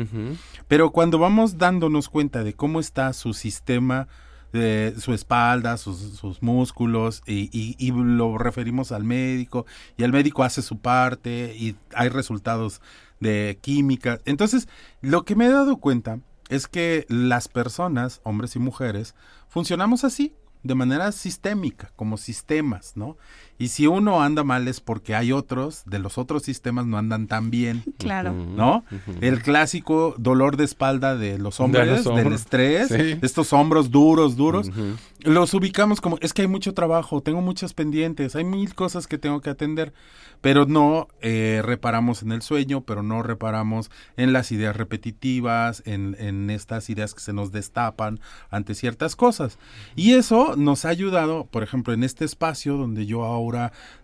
[0.67, 4.07] pero cuando vamos dándonos cuenta de cómo está su sistema
[4.51, 9.65] su espalda, sus, músculos, y, lo referimos al médico,
[9.97, 12.81] y el médico hace su parte, y hay resultados
[13.19, 14.19] de química.
[14.25, 14.67] Entonces,
[15.01, 19.15] lo que me he dado cuenta es que las personas, hombres y mujeres,
[19.47, 20.35] funcionamos así.
[20.63, 23.17] de manera sistémica, como sistemas, ¿no?
[23.61, 27.27] Y si uno anda mal es porque hay otros, de los otros sistemas no andan
[27.27, 27.83] tan bien.
[28.01, 28.33] Claro.
[28.33, 28.83] ¿No?
[29.21, 32.41] El clásico dolor de espalda de los hombres, De los del hombros.
[32.41, 33.19] estrés, Sí.
[33.21, 34.71] estos hombros duros, duros,
[35.19, 39.19] los ubicamos como, es que hay mucho trabajo, tengo muchos pendientes, hay mil cosas que
[39.19, 39.93] tengo que atender,
[40.41, 46.15] pero no eh, reparamos en el sueño, pero no reparamos en las ideas repetitivas, en,
[46.19, 48.19] en estas ideas que se nos destapan
[48.49, 49.59] ante ciertas cosas.
[49.95, 53.50] Y eso nos ha ayudado, por ejemplo, en este espacio donde yo ahora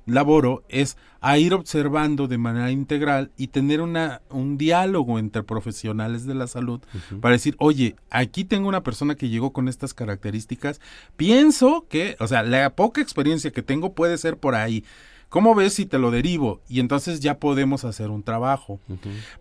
[0.06, 6.26] laboro, es a ir observando de manera integral y tener una, un diálogo entre profesionales
[6.26, 6.80] de la salud
[7.22, 10.80] para decir, oye, aquí tengo una persona que llegó con estas características,
[11.16, 14.84] pienso que, o sea, la poca experiencia que tengo puede ser por ahí.
[15.30, 16.62] ¿Cómo ves si te lo derivo?
[16.70, 18.80] Y entonces ya podemos hacer un trabajo.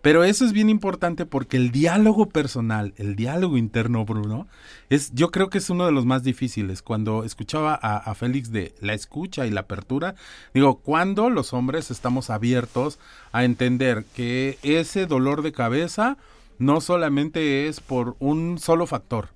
[0.01, 4.47] Pero eso es bien importante porque el diálogo personal, el diálogo interno, Bruno,
[4.89, 6.81] es, yo creo que es uno de los más difíciles.
[6.81, 10.15] Cuando escuchaba a, a Félix de la escucha y la apertura,
[10.53, 12.99] digo, cuando los hombres estamos abiertos
[13.31, 16.17] a entender que ese dolor de cabeza
[16.59, 19.29] no solamente es por un solo factor,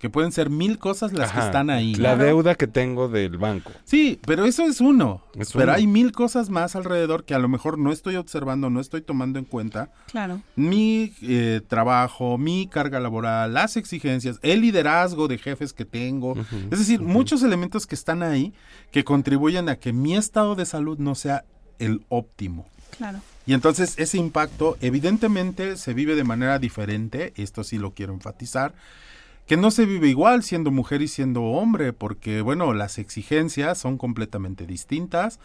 [0.00, 1.94] que pueden ser mil cosas las que están ahí.
[1.94, 2.24] La ¿no?
[2.24, 3.70] deuda que tengo del banco.
[3.84, 5.22] Sí, pero eso es uno.
[5.38, 5.72] Es pero uno.
[5.74, 9.38] hay mil cosas más alrededor que a lo mejor no estoy observando, no estoy tomando
[9.38, 9.92] en cuenta.
[10.10, 10.40] Claro.
[10.56, 16.34] Mi eh, trabajo, mi carga laboral, las exigencias, el liderazgo de jefes que tengo.
[16.70, 18.54] es decir, muchos elementos que están ahí
[18.92, 21.44] que contribuyen a que mi estado de salud no sea
[21.78, 22.66] el óptimo.
[22.96, 23.20] Claro.
[23.44, 28.72] Y entonces ese impacto evidentemente se vive de manera diferente, esto sí lo quiero enfatizar,
[29.50, 33.98] que no se vive igual siendo mujer y siendo hombre, porque bueno, las exigencias son
[33.98, 35.40] completamente distintas.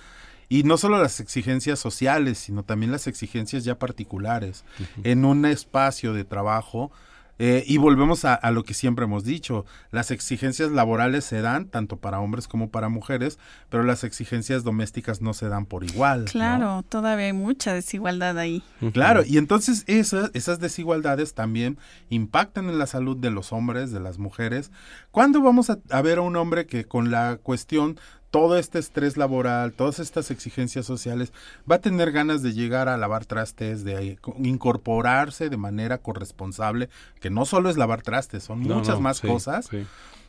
[0.47, 4.63] Y no solo las exigencias sociales, sino también las exigencias ya particulares.
[5.03, 6.91] En un espacio de trabajo,
[7.37, 11.67] eh, y volvemos a, a lo que siempre hemos dicho, las exigencias laborales se dan
[11.67, 16.25] tanto para hombres como para mujeres, pero las exigencias domésticas no se dan por igual.
[16.25, 16.31] ¿no?
[16.31, 18.63] Claro, todavía hay mucha desigualdad ahí.
[18.93, 21.77] Claro, y entonces esas, esas desigualdades también
[22.09, 24.71] impactan en la salud de los hombres, de las mujeres.
[25.11, 27.99] ¿Cuándo vamos a, a ver a un hombre que con la cuestión,
[28.35, 31.31] todo este estrés laboral, todas estas exigencias sociales,
[31.71, 36.89] va a tener ganas de llegar a lavar trastes, de co- incorporarse de manera corresponsable,
[37.21, 39.67] que no solo es lavar trastes, son No, muchas no, más sí, cosas?
[39.71, 39.85] sí.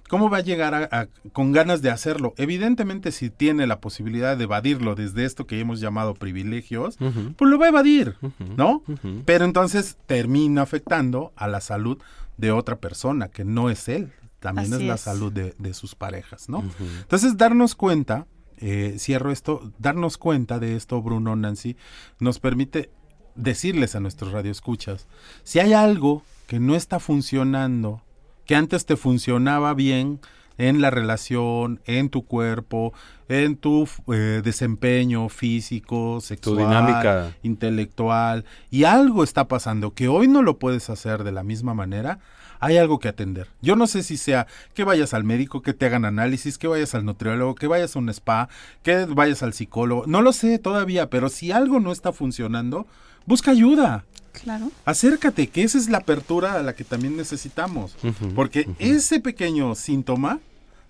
[0.08, 2.32] ¿Cómo va a llegar a- a- con ganas de hacerlo?
[2.36, 6.96] Evidentemente, si tiene la posibilidad de evadirlo desde esto que hemos llamado privilegios,
[7.36, 8.14] pues lo va a evadir,
[8.56, 8.84] ¿no?
[9.24, 11.98] Pero entonces termina afectando a la salud
[12.36, 15.00] de otra persona, que no es él, también Así es la es.
[15.00, 16.64] salud de, de sus parejas, ¿no?
[17.00, 18.26] Entonces, darnos cuenta,
[18.58, 21.76] eh, cierro esto, darnos cuenta de esto, Bruno, Nancy,
[22.20, 22.90] nos permite
[23.34, 25.06] decirles a nuestros radioescuchas,
[25.42, 28.02] si hay algo que no está funcionando,
[28.46, 30.20] que antes te funcionaba bien
[30.58, 32.94] en la relación, en tu cuerpo,
[33.28, 37.34] en tu eh, desempeño físico, sexual, dinámica.
[37.42, 42.20] intelectual, y algo está pasando que hoy no lo puedes hacer de la misma manera,
[42.60, 43.48] hay algo que atender.
[43.62, 46.94] Yo no sé si sea que vayas al médico, que te hagan análisis, que vayas
[46.94, 48.48] al nutriólogo, que vayas a un spa,
[48.82, 52.86] que vayas al psicólogo, no lo sé todavía, pero si algo no está funcionando,
[53.26, 54.04] busca ayuda.
[54.32, 54.70] Claro.
[54.84, 57.96] Acércate, que esa es la apertura a la que también necesitamos.
[58.34, 60.40] Porque ese pequeño síntoma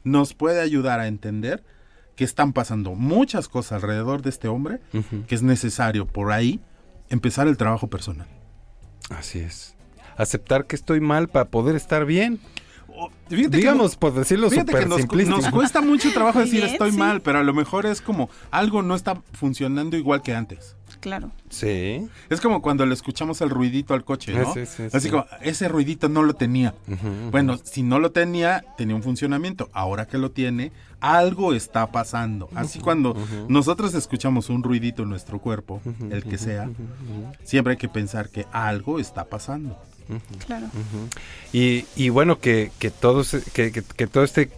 [0.03, 1.63] nos puede ayudar a entender
[2.17, 4.81] que están pasando muchas cosas alrededor de este hombre,
[5.29, 6.61] que es necesario por ahí
[7.09, 8.27] empezar el trabajo personal.
[9.11, 9.76] Así es.
[10.17, 12.41] Aceptar que estoy mal para poder estar bien.
[13.29, 15.41] Fíjate que Digamos, por decirlo Fíjate que súper nos, simplístico.
[15.41, 16.97] nos cuesta mucho trabajo decir bien, estoy sí.
[16.97, 20.77] mal, pero a lo mejor es como algo no está funcionando igual que antes.
[21.01, 21.31] Claro.
[21.51, 22.09] Sí.
[22.31, 24.55] Es como cuando le escuchamos el ruidito al coche, ¿no?
[24.55, 25.11] Sí, sí, Así sí.
[25.11, 26.75] como, ese ruidito no lo tenía.
[27.31, 29.69] Bueno, si no lo tenía, tenía un funcionamiento.
[29.73, 32.49] Ahora que lo tiene, algo está pasando.
[32.55, 33.15] Así cuando
[33.49, 36.71] nosotros escuchamos un ruidito en nuestro cuerpo, el que sea,
[37.45, 39.79] siempre hay que pensar que algo está pasando.
[40.47, 40.67] Claro.
[41.53, 44.51] Y, y bueno, que, que, todo, se- que, que- que todo este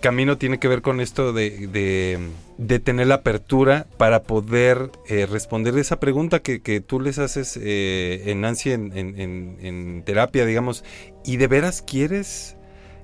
[0.00, 2.18] camino tiene que ver con esto de, de,
[2.58, 7.58] de tener la apertura para poder eh, responder esa pregunta que, que tú les haces
[7.60, 10.84] eh, en Nancy en, en- en- en terapia, digamos,
[11.24, 12.56] ¿y de veras quieres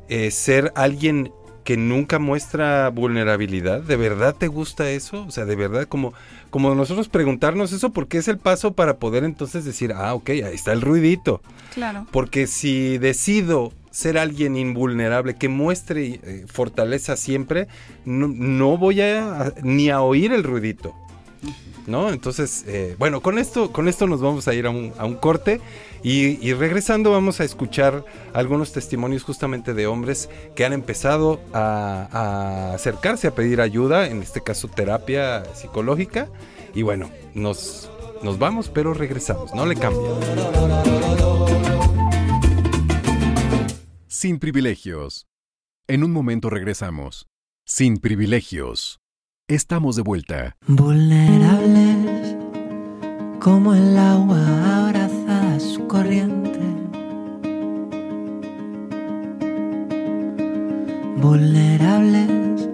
[0.08, 1.32] eh, ser alguien
[1.64, 3.80] que nunca muestra vulnerabilidad?
[3.82, 5.24] ¿De verdad te gusta eso?
[5.26, 6.12] O sea, de verdad, como,
[6.52, 10.54] como nosotros preguntarnos eso, porque es el paso para poder entonces decir, ah, ok, ahí
[10.54, 11.42] está el ruidito.
[11.74, 12.06] Claro.
[12.12, 17.66] Porque si decido ser alguien invulnerable, que muestre eh, fortaleza siempre,
[18.04, 20.94] no, no voy a, a- ni a oír el ruidito.
[21.86, 22.10] ¿No?
[22.10, 25.16] Entonces, eh, bueno, con esto, con esto nos vamos a ir a un, a un
[25.16, 25.60] corte
[26.02, 32.08] y, y, regresando vamos a escuchar algunos testimonios justamente de hombres que han empezado a,
[32.10, 36.28] a acercarse a pedir ayuda, en este caso terapia psicológica.
[36.74, 37.90] Y bueno, nos,
[38.22, 40.12] nos vamos, pero regresamos, no le cambien.
[44.08, 45.26] Sin privilegios.
[45.88, 47.26] En un momento regresamos.
[47.64, 49.01] Sin privilegios.
[49.52, 50.56] Estamos de vuelta.
[50.66, 52.36] Vulnerables
[53.38, 56.58] como el agua abrazada a su corriente.
[61.18, 62.66] Vulnerables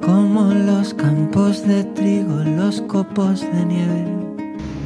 [0.00, 4.06] como los campos de trigo, los copos de nieve.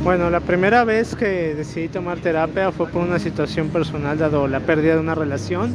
[0.02, 4.60] Bueno, la primera vez que decidí tomar terapia fue por una situación personal, dado la
[4.60, 5.74] pérdida de una relación.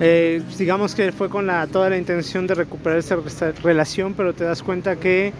[0.00, 3.16] Eh, digamos que fue con la, toda la intención de recuperar esa,
[3.62, 5.32] relación, pero te das cuenta que,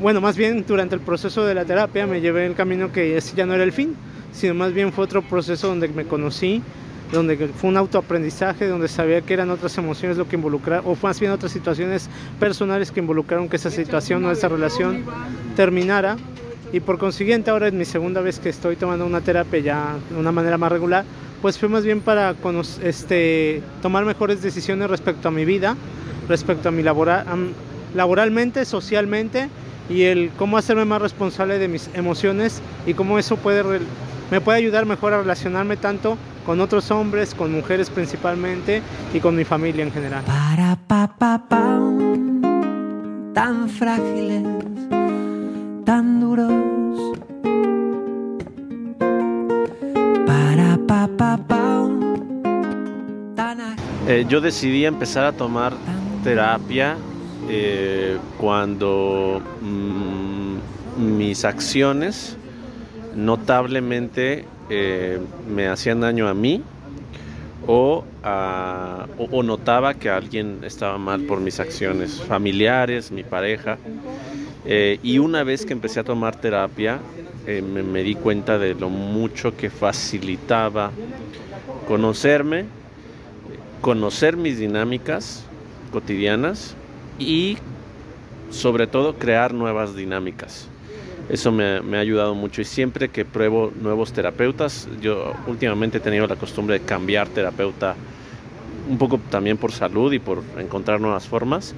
[0.00, 3.36] bueno, más bien durante el proceso de la terapia me llevé el camino que ese
[3.36, 3.94] ya no era el fin,
[4.32, 6.62] sino más bien fue otro proceso donde me conocí,
[7.12, 11.20] donde fue un autoaprendizaje, donde sabía que eran otras emociones lo que involucraba, o más
[11.20, 12.08] bien otras situaciones
[12.38, 15.04] personales que involucraron que esa situación o esa relación
[15.56, 16.16] terminara.
[16.72, 20.16] Y por consiguiente ahora es mi segunda vez que estoy tomando una terapia ya de
[20.16, 21.04] una manera más regular,
[21.42, 22.34] pues fue más bien para
[22.82, 25.76] este, tomar mejores decisiones respecto a mi vida,
[26.28, 27.24] respecto a mi laboral,
[27.94, 29.48] laboralmente, socialmente
[29.88, 33.80] y el cómo hacerme más responsable de mis emociones y cómo eso puede
[34.30, 39.34] me puede ayudar mejor a relacionarme tanto con otros hombres, con mujeres principalmente y con
[39.34, 40.22] mi familia en general.
[40.24, 41.80] Para pa, pa, pa,
[43.34, 44.42] tan frágiles,
[54.06, 55.72] eh, yo decidí empezar a tomar
[56.22, 56.96] terapia
[57.48, 60.58] eh, cuando mmm,
[61.16, 62.36] mis acciones
[63.16, 65.18] notablemente eh,
[65.52, 66.62] me hacían daño a mí
[67.66, 68.04] o,
[69.18, 73.76] o, notaba que alguien estaba mal por mis acciones familiares, mi pareja.
[74.64, 76.98] Eh, y una vez que empecé a tomar terapia,
[77.46, 80.90] eh, me, di cuenta de lo mucho que facilitaba
[81.88, 82.66] conocerme,
[83.80, 85.44] conocer mis dinámicas
[85.90, 86.74] cotidianas
[87.18, 87.56] y
[88.50, 90.68] sobre todo crear nuevas dinámicas.
[91.30, 96.00] Eso me, me, ha ayudado mucho y siempre que pruebo nuevos terapeutas, yo últimamente he
[96.00, 97.94] tenido la costumbre de cambiar terapeuta
[98.90, 101.74] un poco también por salud y por encontrar nuevas formas,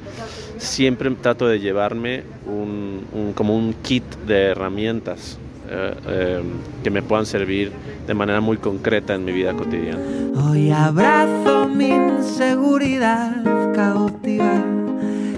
[0.57, 6.43] siempre trato de llevarme un, como un kit de herramientas eh, eh,
[6.83, 7.71] que me puedan servir
[8.07, 10.01] de manera muy concreta en mi vida cotidiana.
[10.35, 14.65] Hoy abrazo mi inseguridad cautiva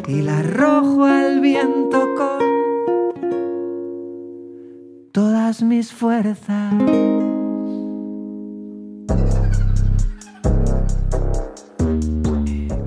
[0.06, 2.38] y la arrojo al viento con
[5.12, 6.72] todas mis fuerzas.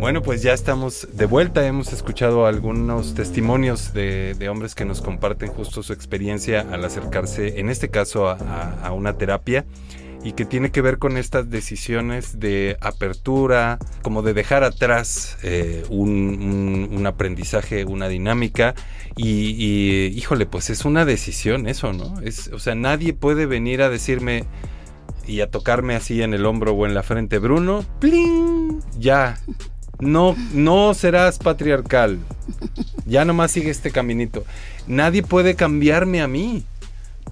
[0.08, 1.68] Bueno, pues ya estamos de vuelta.
[1.68, 7.70] Hemos escuchado algunos testimonios de, hombres que nos comparten justo su experiencia al acercarse, en
[7.70, 9.66] este caso, a, una terapia
[10.24, 15.84] y que tiene que ver con estas decisiones de apertura, como de dejar atrás eh,
[15.90, 18.76] un, aprendizaje, una dinámica
[19.18, 22.22] y, y, híjole, pues es una decisión eso, ¿no?
[22.22, 24.46] Es, o sea, nadie puede venir a decirme
[25.28, 28.80] y a tocarme así en el hombro o en la frente, Bruno, ¡pling!
[28.98, 29.38] Ya,
[30.00, 32.20] no, no serás patriarcal.
[33.06, 34.46] Ya nomás sigue este caminito.
[34.86, 36.64] Nadie puede cambiarme a mí.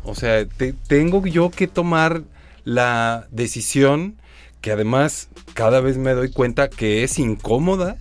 [0.03, 2.23] O sea, te, tengo yo que tomar
[2.63, 4.15] la decisión
[4.61, 7.97] que además cada vez me doy cuenta que es incómoda,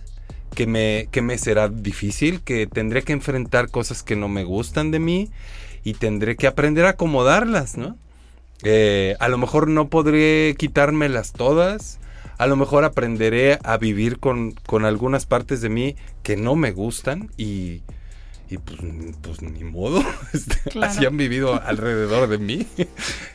[0.55, 4.89] que me, que me será difícil, que tendré que enfrentar cosas que no me gustan
[4.89, 5.29] de mí
[5.83, 7.97] y tendré que aprender a acomodarlas, ¿no?
[8.63, 11.99] Eh, a lo mejor no podré quitármelas todas,
[12.37, 16.71] a lo mejor aprenderé a vivir con, con algunas partes de mí que no me
[16.71, 17.81] gustan y,
[18.49, 18.79] y pues,
[19.21, 20.91] pues, ni modo, este, claro.
[20.91, 22.67] así han vivido alrededor de mí.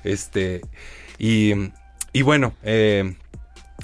[0.02, 0.62] Este,
[1.18, 1.52] y,
[2.14, 3.14] y bueno, eh,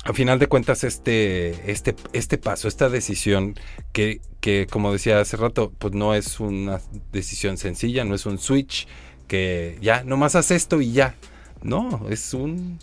[0.05, 3.55] a final de cuentas, este, este, este paso, esta decisión,
[3.93, 6.81] que, que como decía hace rato, pues no es una
[7.13, 8.87] decisión sencilla, no es un switch
[9.29, 11.15] que ya, nomás haz esto y ya.
[11.63, 12.79] No, es un,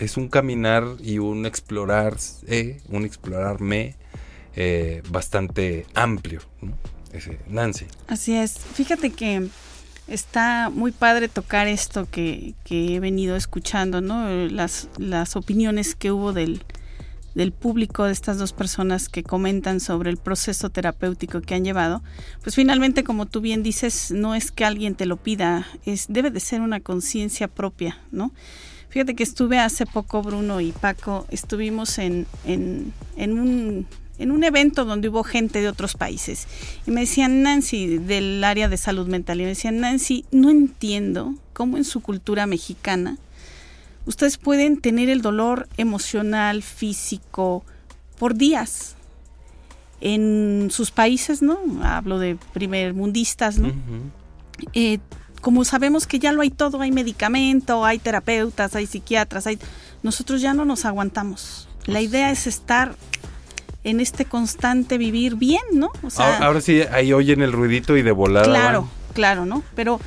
[0.00, 3.94] es un caminar y un explorar, eh, un explorarme
[4.54, 6.40] eh, bastante amplio.
[6.62, 6.72] ¿no?
[7.12, 7.86] Ese, Nancy.
[8.08, 8.58] Así es.
[8.58, 9.48] Fíjate que
[10.08, 14.28] está muy padre tocar esto que, que he venido escuchando, ¿no?
[14.48, 16.62] Las, las opiniones que hubo del,
[17.34, 22.02] del público de estas dos personas que comentan sobre el proceso terapéutico que han llevado,
[22.42, 26.30] pues finalmente, como tú bien dices, no es que alguien te lo pida, es debe
[26.30, 28.32] de ser una conciencia propia, ¿no?
[28.88, 33.86] Fíjate que estuve hace poco, Bruno y Paco, estuvimos en, en, en un
[34.18, 36.46] en un evento donde hubo gente de otros países.
[36.86, 41.34] Y me decían Nancy del área de salud mental y me decían Nancy no entiendo
[41.52, 43.18] cómo en su cultura mexicana
[44.06, 47.64] ustedes pueden tener el dolor emocional físico
[48.18, 48.96] por días.
[50.00, 53.72] En sus países no hablo de primer mundistas no
[54.72, 54.98] eh,
[55.40, 59.58] como sabemos que ya lo hay todo hay medicamento hay terapeutas hay psiquiatras hay
[60.02, 62.96] nosotros ya no nos aguantamos la idea es estar
[63.84, 65.92] en este constante vivir bien, ¿no?
[66.02, 68.44] O sea, ahora, ahora, sí, ahí oyen el ruidito y de volada.
[68.44, 68.90] Claro, van.
[69.14, 69.62] claro, ¿no?
[69.76, 70.00] Pero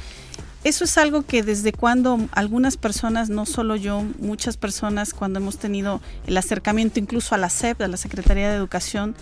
[0.64, 5.58] eso es algo que desde cuando algunas personas, no solo yo, muchas personas cuando hemos
[5.58, 9.16] tenido el acercamiento incluso a la SEP, a la Secretaría de Educación,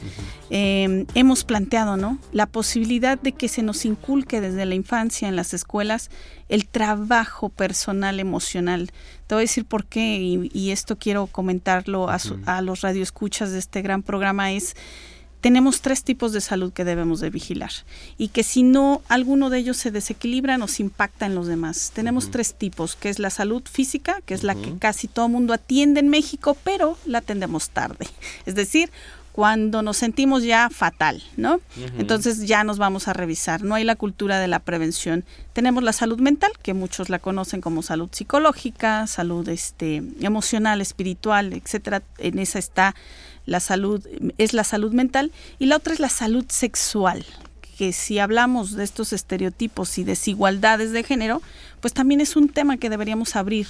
[0.49, 2.17] eh, hemos planteado, ¿no?
[2.31, 6.09] La posibilidad de que se nos inculque desde la infancia en las escuelas
[6.49, 8.91] el trabajo personal emocional.
[9.27, 12.81] Te voy a decir por qué y, y esto quiero comentarlo a, su, a los
[12.81, 14.75] radioescuchas de este gran programa es
[15.41, 17.71] tenemos tres tipos de salud que debemos de vigilar
[18.17, 21.91] y que si no alguno de ellos se desequilibra nos impacta en los demás.
[21.93, 22.31] Tenemos uh -huh.
[22.31, 24.73] tres tipos, que es la salud física, que es la uh -huh.
[24.73, 28.07] que casi todo mundo atiende en México, pero la atendemos tarde.
[28.45, 28.89] Es decir,
[29.37, 31.57] cuando nos sentimos ya fatal, ¿no?
[31.57, 31.99] Uh -huh.
[31.99, 33.61] Entonces ya nos vamos a revisar.
[33.61, 35.25] No hay la cultura de la prevención.
[35.53, 41.53] Tenemos la salud mental, que muchos la conocen como salud psicológica, salud este, emocional, espiritual,
[41.53, 42.01] etcétera.
[42.17, 42.95] En esa está
[43.47, 44.05] la salud,
[44.37, 47.25] es la salud mental, y la otra es la salud sexual,
[47.77, 51.41] que si hablamos de estos estereotipos y desigualdades de género,
[51.81, 53.67] pues también es un tema que deberíamos abrir,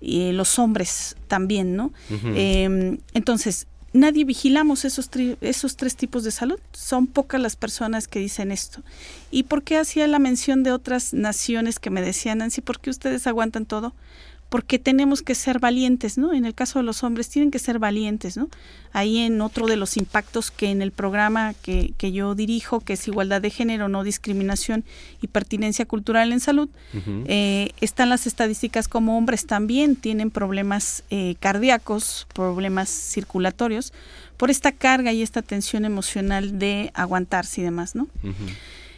[0.00, 1.92] y los hombres también, ¿no?
[2.08, 2.32] Uh -huh.
[2.36, 5.10] eh, entonces, nadie vigilamos esos,
[5.40, 6.60] esos tres tipos de salud.
[6.72, 8.82] Son pocas las personas que dicen esto.
[9.30, 12.90] ¿Y por qué hacía la mención de otras naciones que me decían, Nancy, ¿por qué
[12.90, 13.92] ustedes aguantan todo?
[14.48, 16.32] Porque tenemos que ser valientes, ¿no?
[16.32, 18.48] En el caso de los hombres tienen que ser valientes, ¿no?
[18.92, 22.94] Ahí en otro de los impactos que en el programa que, que yo dirijo, que
[22.94, 24.84] es igualdad de género, no discriminación
[25.20, 27.24] y pertinencia cultural en salud, uh -huh.
[27.28, 33.92] eh, están las estadísticas como hombres también tienen problemas eh, cardíacos, problemas circulatorios,
[34.38, 38.04] por esta carga y esta tensión emocional de aguantarse y demás, ¿no?
[38.22, 38.54] Uh -huh.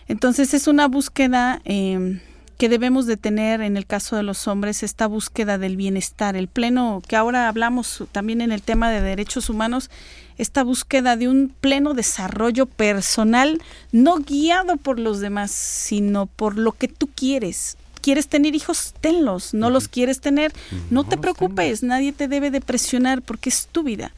[0.07, 1.61] Entonces es una búsqueda...
[1.65, 2.21] Eh,
[2.61, 6.47] que debemos de tener en el caso de los hombres esta búsqueda del bienestar, el
[6.47, 9.89] pleno, que ahora hablamos también en el tema de derechos humanos,
[10.37, 16.73] esta búsqueda de un pleno desarrollo personal, no guiado por los demás, sino por lo
[16.73, 17.79] que tú quieres.
[18.03, 18.93] ¿Quieres tener hijos?
[19.01, 19.55] Tenlos.
[19.55, 19.73] ¿No uh -huh.
[19.73, 20.53] los quieres tener?
[20.71, 24.13] No, no te preocupes, nadie te debe de presionar porque es tu vida.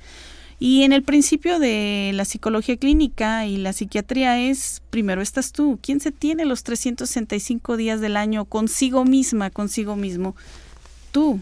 [0.65, 5.81] Y en el principio de la psicología clínica y la psiquiatría es, primero estás tú,
[5.83, 10.37] ¿quién se tiene los 365 días del año consigo misma, consigo mismo?
[11.11, 11.41] Tú.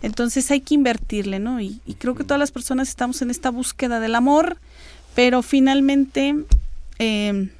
[0.00, 1.60] Entonces hay que invertirle, ¿no?
[1.60, 4.56] Y, y creo que todas las personas estamos en esta búsqueda del amor,
[5.14, 6.34] pero finalmente
[6.98, 7.50] eh,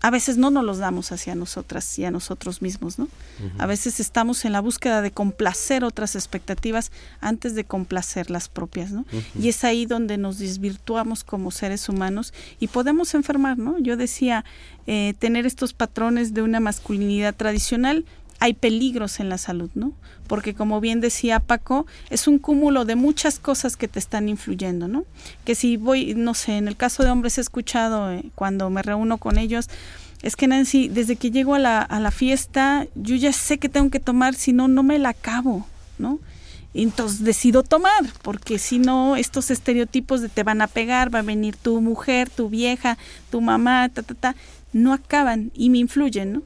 [0.00, 3.04] a veces no nos los damos hacia nosotras y a nosotros mismos, ¿no?
[3.04, 3.08] Uh
[3.44, 3.50] -huh.
[3.58, 6.90] A veces estamos en la búsqueda de complacer otras expectativas
[7.20, 9.00] antes de complacer las propias, ¿no?
[9.00, 9.42] Uh -huh.
[9.44, 13.78] Y es ahí donde nos desvirtuamos como seres humanos y podemos enfermar, ¿no?
[13.78, 14.44] Yo decía,
[14.86, 18.04] eh, tener estos patrones de una masculinidad tradicional,
[18.40, 19.92] hay peligros en la salud, ¿no?
[20.26, 24.88] Porque como bien decía Paco, es un cúmulo de muchas cosas que te están influyendo,
[24.88, 25.04] ¿no?
[25.44, 28.82] Que si voy, no sé, en el caso de hombres he escuchado eh, cuando me
[28.82, 29.68] reúno con ellos,
[30.22, 33.68] es que Nancy, desde que llego a la, a la fiesta, yo ya sé que
[33.68, 35.66] tengo que tomar, si no, no me la acabo,
[35.98, 36.18] ¿no?
[36.72, 41.22] Entonces decido tomar, porque si no, estos estereotipos de te van a pegar, va a
[41.22, 42.96] venir tu mujer, tu vieja,
[43.30, 44.36] tu mamá, ta, ta, ta,
[44.72, 46.42] no acaban y me influyen, ¿no?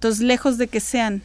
[0.00, 1.20] Entonces, lejos de que sean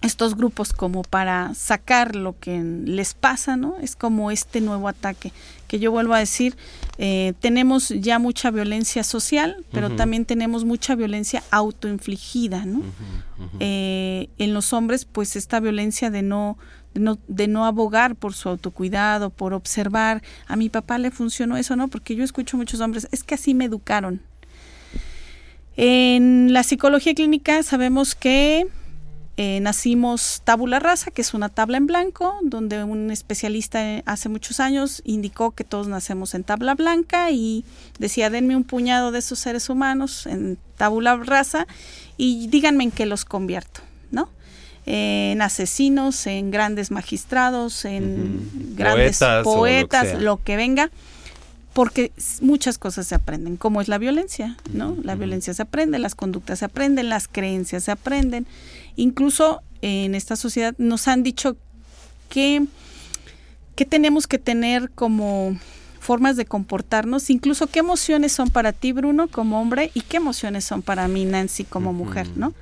[0.00, 3.76] estos grupos como para sacar lo que les pasa, ¿no?
[3.82, 5.30] Es como este nuevo ataque,
[5.66, 6.56] que yo vuelvo a decir,
[6.96, 9.96] eh, tenemos ya mucha violencia social, pero uh -huh.
[9.96, 12.78] también tenemos mucha violencia autoinfligida, ¿no?
[12.78, 13.56] Uh -huh, uh -huh.
[13.60, 16.56] Eh, en los hombres, pues esta violencia de no,
[16.94, 21.58] de no, de no abogar por su autocuidado, por observar, a mi papá le funcionó
[21.58, 21.88] eso, ¿no?
[21.88, 24.22] Porque yo escucho muchos hombres, es que así me educaron,
[25.80, 28.66] en la psicología clínica sabemos que
[29.36, 34.58] eh, nacimos tabula rasa, que es una tabla en blanco, donde un especialista hace muchos
[34.58, 37.64] años indicó que todos nacemos en tabla blanca y
[38.00, 41.68] decía, denme un puñado de esos seres humanos en tabula rasa
[42.16, 44.28] y díganme en qué los convierto, ¿no?
[44.84, 48.74] Eh, en asesinos, en grandes magistrados, en uh -huh.
[48.74, 50.90] grandes poetas, poetas lo, que lo, que venga.
[51.78, 52.10] Porque
[52.40, 54.96] muchas cosas se aprenden, como es la violencia, ¿no?
[55.04, 58.48] La violencia se aprende, las conductas se aprenden, las creencias se aprenden.
[58.96, 61.56] Incluso en esta sociedad nos han dicho
[62.30, 62.66] que,
[63.76, 65.56] que tenemos que tener como
[66.00, 70.64] formas de comportarnos, incluso qué emociones son para ti, Bruno, como hombre, y qué emociones
[70.64, 72.54] son para mí, Nancy, como mujer, ¿no?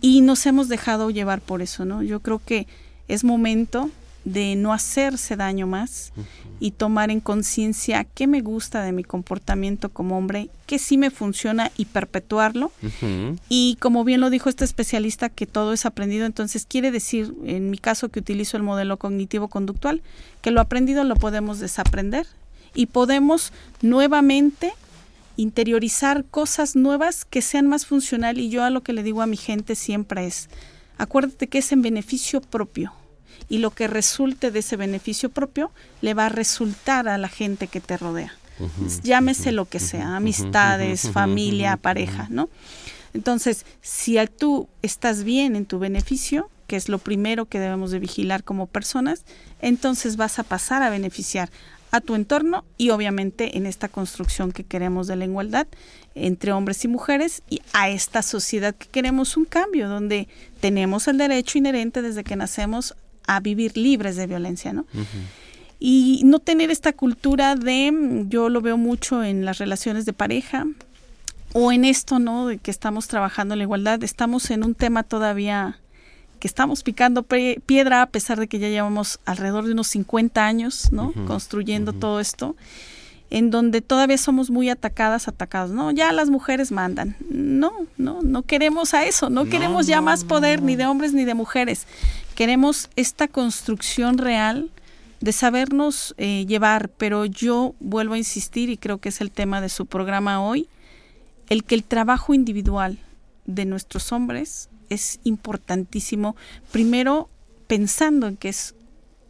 [0.00, 2.02] Y nos hemos dejado llevar por eso, ¿no?
[2.02, 2.66] Yo creo que
[3.08, 3.90] es momento
[4.24, 6.12] de no hacerse daño más
[6.60, 11.10] y tomar en conciencia qué me gusta de mi comportamiento como hombre, qué sí me
[11.10, 12.72] funciona y perpetuarlo.
[13.48, 17.70] Y como bien lo dijo este especialista, que todo es aprendido, entonces quiere decir, en
[17.70, 20.02] mi caso que utilizo el modelo cognitivo-conductual,
[20.40, 22.26] que lo aprendido lo podemos desaprender
[22.74, 23.52] y podemos
[23.82, 24.72] nuevamente
[25.36, 28.38] interiorizar cosas nuevas que sean más funcional.
[28.38, 30.48] Y yo a lo que le digo a mi gente siempre es,
[30.96, 32.92] acuérdate que es en beneficio propio
[33.48, 35.70] y lo que resulte de ese beneficio propio
[36.00, 38.34] le va a resultar a la gente que te rodea.
[39.02, 42.48] Llámese lo que sea, amistades, familia, pareja, ¿no?
[43.12, 47.98] Entonces, si tú estás bien en tu beneficio, que es lo primero que debemos de
[47.98, 49.24] vigilar como personas,
[49.60, 51.50] entonces vas a pasar a beneficiar
[51.94, 55.68] a tu entorno y obviamente en esta construcción que queremos de la igualdad
[56.16, 60.26] entre hombres y mujeres y a esta sociedad que queremos un cambio donde
[60.60, 62.96] tenemos el derecho inherente desde que nacemos
[63.26, 64.86] a vivir libres de violencia, ¿no?
[65.78, 70.66] Y no tener esta cultura de, yo lo veo mucho en las relaciones de pareja
[71.52, 72.46] o en esto, ¿no?
[72.46, 75.78] De que estamos trabajando en la igualdad, estamos en un tema todavía
[76.38, 80.92] que estamos picando piedra a pesar de que ya llevamos alrededor de unos 50 años,
[80.92, 81.12] ¿no?
[81.26, 82.56] Construyendo todo esto
[83.30, 85.72] en donde todavía somos muy atacadas, atacados.
[85.72, 87.16] No, ya las mujeres mandan.
[87.28, 91.24] No, no, no queremos a eso, no, queremos ya más poder ni de hombres ni
[91.24, 91.86] de mujeres.
[92.34, 94.70] Queremos esta construcción real
[95.20, 99.60] de sabernos eh, llevar, pero yo vuelvo a insistir y creo que es el tema
[99.60, 100.68] de su programa hoy,
[101.48, 102.98] el que el trabajo individual
[103.46, 106.34] de nuestros hombres es importantísimo,
[106.72, 107.30] primero
[107.68, 108.74] pensando en que es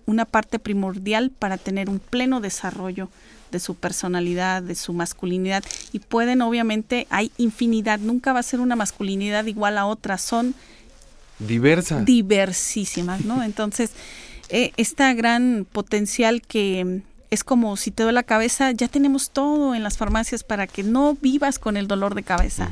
[0.06, 3.10] una parte primordial para tener un pleno desarrollo
[3.52, 8.60] de su personalidad, de su masculinidad y pueden obviamente, hay infinidad, nunca va a ser
[8.60, 10.54] una masculinidad igual a otra, son
[11.38, 12.04] diversas.
[12.04, 13.42] Diversísimas, ¿no?
[13.44, 13.90] Entonces,
[14.48, 19.74] eh, esta gran potencial que es como si te duele la cabeza, ya tenemos todo
[19.74, 22.70] en las farmacias para que no vivas con el dolor de cabeza.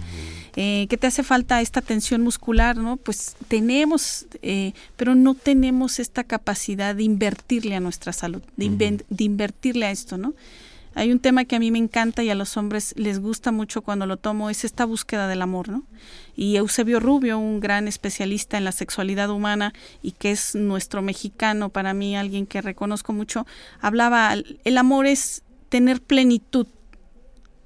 [0.55, 2.77] Eh, ¿Qué te hace falta esta tensión muscular?
[2.77, 2.97] ¿no?
[2.97, 9.25] Pues tenemos, eh, pero no tenemos esta capacidad de invertirle a nuestra salud, de, de
[9.25, 10.35] invertirle a esto, ¿no?
[10.95, 13.83] Hay un tema que a mí me encanta y a los hombres les gusta mucho
[13.83, 15.85] cuando lo tomo, es esta búsqueda del amor, ¿no?
[16.37, 19.73] Y Eusebio Rubio, un gran especialista en la sexualidad humana
[20.03, 23.47] y que es nuestro mexicano, para mí alguien que reconozco mucho,
[23.81, 26.67] hablaba, el amor es tener plenitud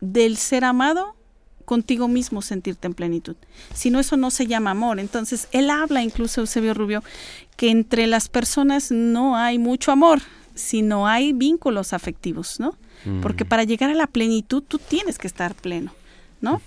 [0.01, 1.17] del ser amado
[1.67, 3.37] contigo mismo sentirte en plenitud.
[3.75, 4.99] Si no, eso no se llama amor.
[5.01, 7.03] Entonces, él habla, incluso Eusebio Rubio,
[7.57, 10.23] que entre las personas no hay mucho amor,
[10.55, 12.77] sino hay vínculos afectivos, ¿no?
[13.23, 15.93] Porque para llegar a la plenitud tú tienes que estar pleno,
[16.41, 16.61] ¿no?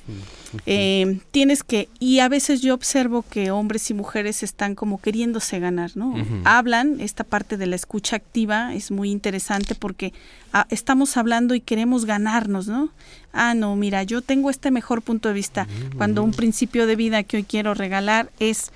[0.65, 5.59] Eh, tienes que, y a veces yo observo que hombres y mujeres están como queriéndose
[5.59, 6.15] ganar, ¿no?
[6.43, 10.13] Hablan, esta parte de la escucha activa es muy interesante porque
[10.53, 12.89] ah, estamos hablando y queremos ganarnos, ¿no?
[13.33, 15.67] Ah, no, mira, yo tengo este mejor punto de vista.
[15.97, 18.71] Cuando un principio de vida que hoy quiero regalar es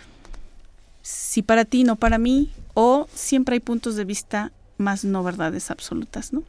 [1.02, 5.70] si para ti, no para mí, o siempre hay puntos de vista más no verdades
[5.70, 6.44] absolutas, ¿no?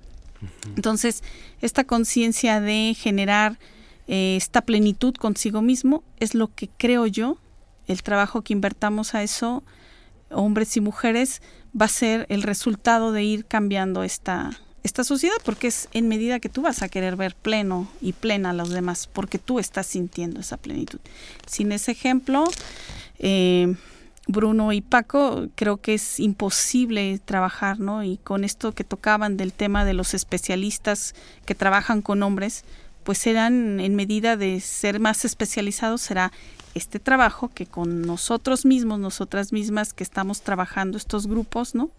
[0.77, 1.23] Entonces,
[1.61, 3.59] esta conciencia de generar
[4.07, 7.39] eh, esta plenitud consigo mismo es lo que creo yo,
[7.87, 9.63] el trabajo que invertamos a eso,
[10.31, 11.43] hombres y mujeres,
[11.79, 14.51] va a ser el resultado de ir cambiando esta,
[14.83, 18.51] esta sociedad, porque es en medida que tú vas a querer ver pleno y plena
[18.51, 21.01] a los demás, porque tú estás sintiendo esa plenitud.
[21.47, 22.45] Sin ese ejemplo,
[23.19, 23.75] eh,
[24.27, 28.03] Bruno y Paco, creo que es imposible trabajar, ¿no?
[28.03, 31.14] Y con esto que tocaban del tema de los especialistas
[31.45, 32.64] que trabajan con hombres,
[33.03, 36.33] pues serán en medida de ser más especializados, será
[36.75, 41.91] este trabajo que con nosotros mismos, nosotras mismas que estamos trabajando estos grupos, ¿no?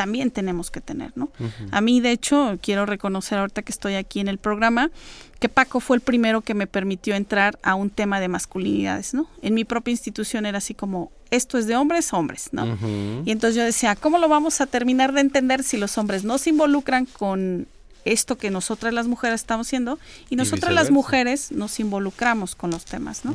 [0.00, 1.30] También tenemos que tener, ¿no?
[1.72, 4.90] A mí, de hecho, quiero reconocer ahorita que estoy aquí en el programa,
[5.38, 9.28] que Paco fue el primero que me permitió entrar a un tema de masculinidades, ¿no?
[9.42, 12.78] En mi propia institución era así como, esto es de hombres, hombres, ¿no?
[13.26, 16.38] Y entonces yo decía, ¿cómo lo vamos a terminar de entender si los hombres no
[16.38, 17.66] se involucran con
[18.04, 19.98] esto que nosotras las mujeres estamos haciendo
[20.28, 23.34] y nosotras las mujeres nos involucramos con los temas, ¿no?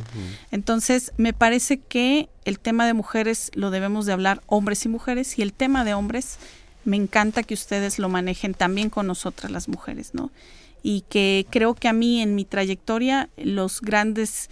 [0.52, 5.38] Entonces, me parece que el tema de mujeres lo debemos de hablar hombres y mujeres
[5.40, 6.38] y el tema de hombres
[6.84, 10.32] me encanta que ustedes lo manejen también con nosotras las mujeres, ¿no?
[10.88, 14.52] y que creo que a mí en mi trayectoria los grandes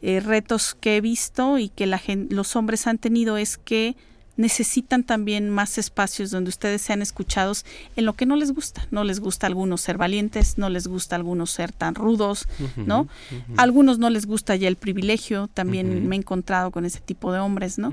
[0.00, 2.00] eh, retos que he visto y que la
[2.30, 3.94] los hombres han tenido es que
[4.36, 7.64] necesitan también más espacios donde ustedes sean escuchados
[7.96, 8.86] en lo que no les gusta.
[8.90, 12.48] No les gusta a algunos ser valientes, no les gusta a algunos ser tan rudos,
[12.76, 13.08] ¿no?
[13.56, 17.32] A algunos no les gusta ya el privilegio, también me he encontrado con ese tipo
[17.32, 17.92] de hombres, ¿no?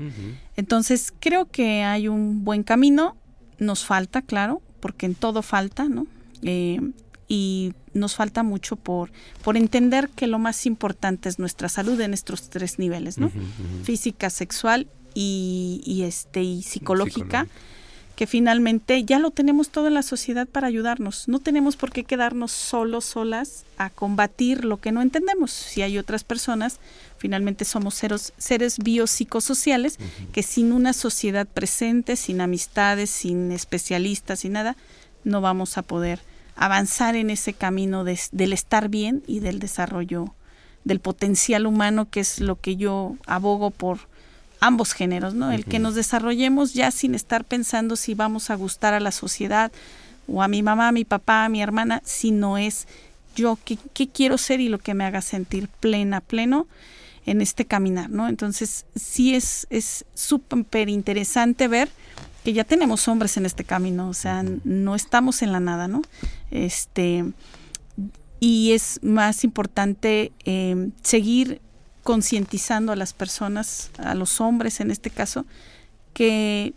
[0.56, 3.16] Entonces creo que hay un buen camino,
[3.58, 6.06] nos falta, claro, porque en todo falta, ¿no?
[6.42, 6.80] Eh,
[7.28, 9.10] y nos falta mucho por,
[9.42, 13.30] por entender que lo más importante es nuestra salud en estos tres niveles, ¿no?
[13.84, 17.46] Física, sexual y, este y psicológica
[18.16, 21.28] que finalmente ya lo tenemos todo en la sociedad para ayudarnos.
[21.28, 25.50] No tenemos por qué quedarnos solos, solas a combatir lo que no entendemos.
[25.50, 26.78] Si hay otras personas,
[27.18, 29.98] finalmente somos seres, seres biopsicosociales
[30.32, 34.76] que sin una sociedad presente, sin amistades, sin especialistas, sin nada,
[35.24, 36.20] no vamos a poder
[36.54, 40.34] avanzar en ese camino del estar bien y del desarrollo
[40.84, 44.11] del potencial humano, que es lo que yo abogo por
[44.62, 45.50] ambos géneros, ¿no?
[45.50, 49.72] El que nos desarrollemos ya sin estar pensando si vamos a gustar a la sociedad
[50.28, 52.86] o a mi mamá, a mi papá, a mi hermana, sino es
[53.34, 56.68] yo qué, quiero ser y lo que me haga sentir plena, pleno
[57.26, 58.28] en este caminar, ¿no?
[58.28, 61.90] Entonces, sí es es súper interesante ver
[62.44, 66.02] que ya tenemos hombres en este camino, o sea, no estamos en la nada, ¿no?
[66.52, 67.24] Este,
[68.38, 71.60] y es más importante eh, seguir
[72.02, 75.46] concientizando a las personas, a los hombres en este caso,
[76.14, 76.74] que,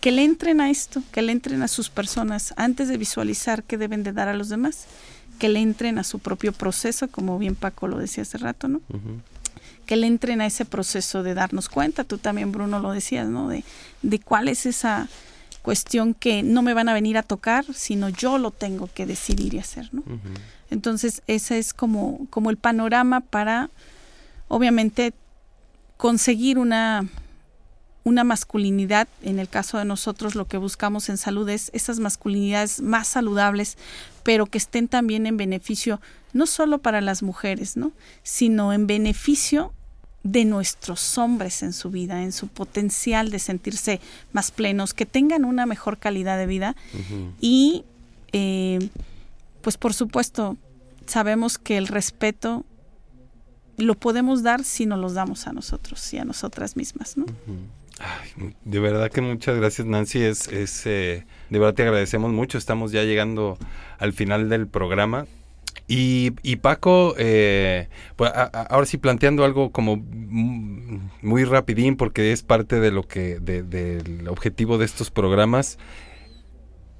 [0.00, 3.76] que le entren a esto, que le entren a sus personas antes de visualizar qué
[3.76, 4.86] deben de dar a los demás,
[5.38, 8.80] que le entren a su propio proceso, como bien Paco lo decía hace rato, ¿no?
[9.86, 13.48] Que le entren a ese proceso de darnos cuenta, tú también Bruno lo decías, ¿no?
[13.48, 13.64] De,
[14.02, 15.08] de cuál es esa
[15.62, 19.54] cuestión que no me van a venir a tocar, sino yo lo tengo que decidir
[19.54, 20.02] y hacer, ¿no?
[20.70, 23.70] Entonces, ese es como, como el panorama para
[24.48, 25.12] obviamente
[25.96, 27.06] conseguir una,
[28.04, 32.80] una masculinidad, en el caso de nosotros lo que buscamos en salud es esas masculinidades
[32.80, 33.76] más saludables,
[34.22, 36.00] pero que estén también en beneficio
[36.32, 37.92] no solo para las mujeres, ¿no?
[38.22, 39.72] sino en beneficio
[40.22, 44.00] de nuestros hombres en su vida, en su potencial de sentirse
[44.32, 46.76] más plenos, que tengan una mejor calidad de vida.
[47.40, 47.84] Y
[48.32, 48.78] eh,
[49.62, 50.56] pues por supuesto
[51.06, 52.64] sabemos que el respeto
[53.78, 57.26] lo podemos dar si nos los damos a nosotros y a nosotras mismas, ¿no?
[58.64, 62.92] de verdad que muchas gracias Nancy, es, es eh, de verdad te agradecemos mucho, estamos
[62.92, 63.58] ya llegando
[63.98, 65.26] al final del programa.
[65.90, 72.78] Y, y Paco, eh, pues ahora sí planteando algo como muy rapidín porque es parte
[72.78, 75.78] de lo que, del objetivo de estos programas,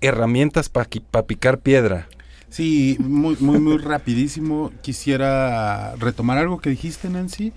[0.01, 2.09] herramientas para picar piedra.
[2.51, 4.73] Sí, muy, muy, muy rapidísimo.
[4.83, 7.53] Quisiera retomar algo que dijiste, Nancy,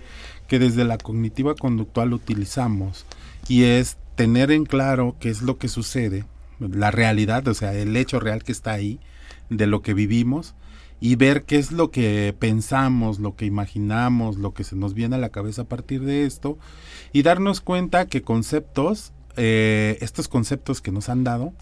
[0.48, 3.06] que desde la cognitiva conductual utilizamos,
[3.48, 6.24] y es tener en claro qué es lo que sucede,
[6.60, 9.00] la realidad, o sea, el hecho real que está ahí,
[9.48, 10.54] de lo que vivimos,
[11.00, 15.16] y ver qué es lo que pensamos, lo que imaginamos, lo que se nos viene
[15.16, 16.58] a la cabeza a partir de esto,
[17.12, 21.52] y darnos cuenta que conceptos, eh, estos conceptos que nos han dado,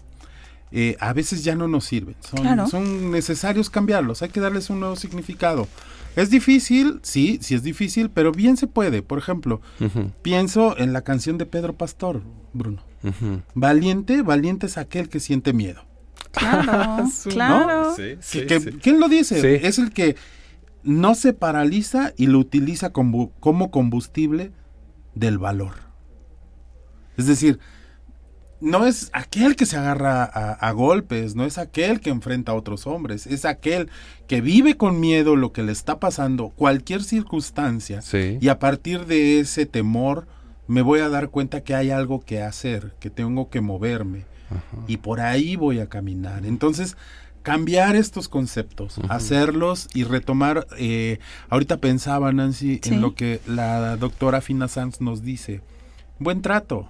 [0.71, 2.15] eh, a veces ya no nos sirven.
[2.19, 5.67] Son, son necesarios cambiarlos, hay que darles un nuevo significado.
[6.15, 9.01] Es difícil, sí, sí es difícil, pero bien se puede.
[9.01, 9.61] Por ejemplo,
[10.21, 12.21] pienso en la canción de Pedro Pastor,
[12.53, 12.83] Bruno.
[13.53, 15.83] Valiente, valiente es aquel que siente miedo.
[16.31, 17.95] Claro, claro.
[18.81, 19.67] ¿Quién lo dice?
[19.67, 20.15] Es el que
[20.83, 24.51] no se paraliza y lo utiliza como, como combustible
[25.15, 25.73] del valor.
[27.17, 27.59] Es decir,
[28.61, 32.87] no es aquel que se agarra a, golpes, no es aquel que enfrenta a otros
[32.87, 33.89] hombres, es aquel
[34.27, 39.39] que vive con miedo lo que le está pasando, cualquier circunstancia, y a partir de
[39.39, 40.27] ese temor
[40.67, 44.25] me voy a dar cuenta que hay algo que hacer, que tengo que moverme,
[44.87, 46.45] y por ahí voy a caminar.
[46.45, 46.97] Entonces,
[47.41, 54.39] cambiar estos conceptos, hacerlos y retomar, eh, ahorita pensaba Nancy en lo que la doctora
[54.41, 55.61] Fina Sanz nos dice,
[56.19, 56.89] buen trato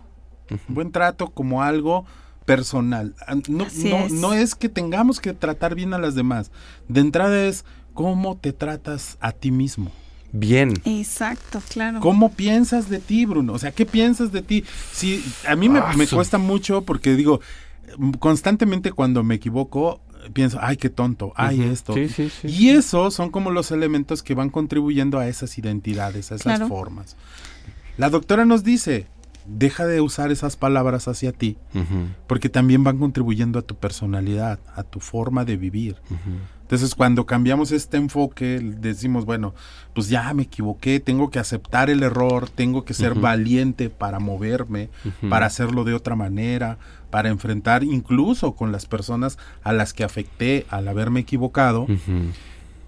[0.68, 2.06] Buen trato como algo
[2.46, 3.16] personal.
[3.28, 3.66] Ah, no,
[4.10, 4.56] no, es.
[4.56, 6.52] que tengamos que tratar bien a las demás.
[6.88, 9.92] De entrada es cómo te tratas a ti mismo.
[10.34, 10.74] Bien.
[10.86, 12.00] Exacto, claro.
[12.00, 13.54] ¿Cómo piensas de ti, Bruno?
[13.54, 14.64] O sea, ¿qué piensas de ti?
[14.94, 17.42] Si a mí me, ah, cuesta mucho porque digo,
[18.20, 20.00] constantemente cuando me equivoco,
[20.34, 21.96] pienso, ay, qué tonto, ay, esto.
[22.44, 27.18] y eso son como los elementos que van contribuyendo a esas identidades, a esas formas.
[27.98, 29.08] La doctora nos dice,
[29.46, 31.58] deja de usar esas palabras hacia ti,
[32.28, 35.98] porque también van contribuyendo a tu personalidad, a tu forma de vivir.
[36.62, 39.54] Entonces, cuando cambiamos este enfoque, decimos, bueno,
[39.94, 44.90] pues ya me equivoqué, tengo que aceptar el error, tengo que ser valiente para moverme,
[45.30, 46.78] para hacerlo de otra manera,
[47.10, 51.88] para enfrentar incluso con las personas a las que afecté al haberme equivocado,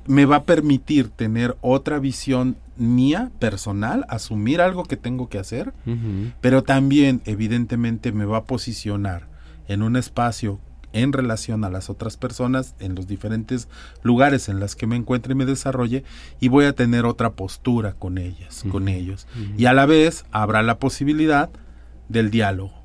[0.05, 5.73] me va a permitir tener otra visión mía personal, asumir algo que tengo que hacer,
[6.41, 9.27] pero también evidentemente me va a posicionar
[9.67, 10.59] en un espacio
[10.93, 13.67] en relación a las otras personas en los diferentes
[14.03, 16.03] lugares en las que me encuentre y me desarrolle
[16.39, 19.27] y voy a tener otra postura con ellas, con ellos.
[19.57, 21.49] Y a la vez habrá la posibilidad
[22.09, 22.83] del diálogo.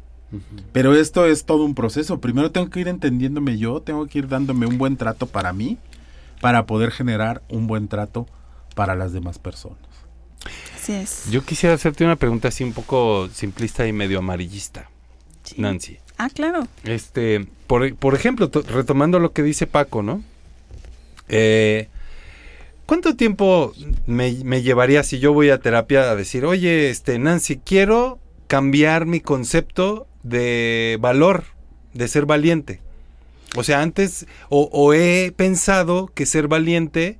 [0.73, 2.21] Pero esto es todo un proceso.
[2.21, 5.79] Primero tengo que ir entendiéndome yo, tengo que ir dándome un buen trato para mí,
[6.41, 8.27] para poder generar un buen trato
[8.75, 9.79] para las demás personas.
[10.77, 11.31] Así es.
[11.31, 14.89] Yo quisiera hacerte una pregunta así un poco simplista y medio amarillista,
[15.57, 15.99] Nancy.
[16.17, 16.67] Ah, claro.
[16.85, 20.23] Este, por, por ejemplo, to- retomando lo que dice Paco, ¿no?
[21.29, 21.89] Eh,
[22.87, 23.75] ¿Cuánto tiempo
[24.07, 29.05] me, me llevaría si yo voy a terapia a decir, oye, este, Nancy, quiero cambiar
[29.05, 31.45] mi concepto de valor,
[31.93, 32.81] de ser valiente?
[33.57, 37.19] O sea, antes, o, o he pensado que ser valiente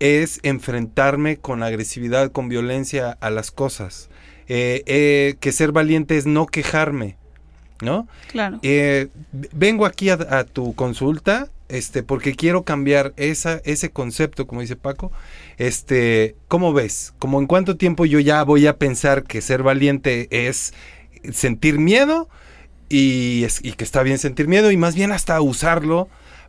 [0.00, 4.10] es enfrentarme con agresividad, con violencia a las cosas.
[4.48, 7.16] Eh, eh, que ser valiente es no quejarme,
[7.80, 8.08] ¿no?
[8.28, 8.58] Claro.
[8.62, 9.08] Eh,
[9.52, 14.76] vengo aquí a, a tu consulta, este, porque quiero cambiar esa, ese concepto, como dice
[14.76, 15.12] Paco.
[15.56, 17.14] Este, ¿cómo ves?
[17.18, 20.74] ¿Cómo en cuánto tiempo yo ya voy a pensar que ser valiente es
[21.32, 22.28] sentir miedo
[22.92, 26.08] y, es- y que está bien sentir miedo y más bien hasta usarlo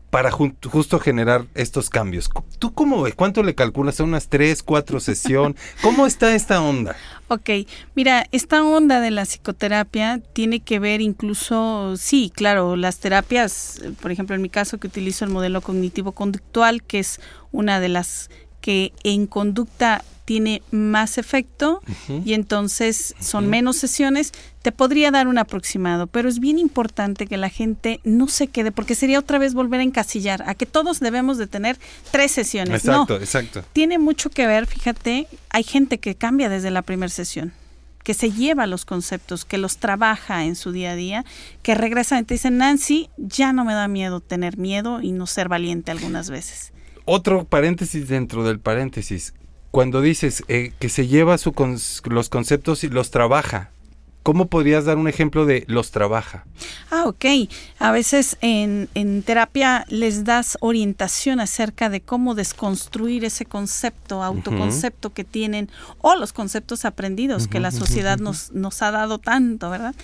[0.09, 2.29] para jun- justo generar estos cambios?
[2.59, 3.15] ¿Tú cómo ves?
[3.15, 5.55] ¿Cuánto le calculas a unas tres, cuatro sesión?
[5.81, 6.95] ¿Cómo está esta onda?
[7.29, 7.49] Ok,
[7.95, 14.11] mira, esta onda de la psicoterapia tiene que ver incluso, sí, claro, las terapias, por
[14.11, 17.19] ejemplo, en mi caso que utilizo el modelo cognitivo-conductual, que es
[17.51, 18.29] una de las
[18.61, 21.81] que en conducta tiene más efecto
[22.23, 27.37] y entonces son menos sesiones, te podría dar un aproximado, pero es bien importante que
[27.37, 30.99] la gente no se quede, porque sería otra vez volver a encasillar, a que todos
[30.99, 31.77] debemos de tener
[32.11, 32.85] tres sesiones.
[32.85, 33.65] no, Exacto, exacto.
[33.73, 37.51] tiene mucho que ver, fíjate, hay gente que cambia desde la primera sesión,
[38.03, 41.25] que se lleva los conceptos, que los trabaja en su día a día,
[41.61, 45.27] que regresan y te dicen, Nancy, ya no me da miedo tener miedo y no
[45.27, 46.71] ser valiente algunas veces.
[47.05, 49.33] Otro paréntesis dentro del paréntesis.
[49.73, 51.51] Cuando dices eh, que se lleva su
[52.05, 53.71] los conceptos y los trabaja,
[54.21, 56.45] ¿cómo podrías dar un ejemplo de los trabaja?
[56.91, 57.49] Ah, ok.
[57.79, 65.11] A veces en, en terapia les das orientación acerca de cómo desconstruir ese concepto, autoconcepto
[65.11, 65.71] que tienen
[66.01, 69.95] o los conceptos aprendidos que la sociedad nos, nos ha dado tanto, ¿verdad?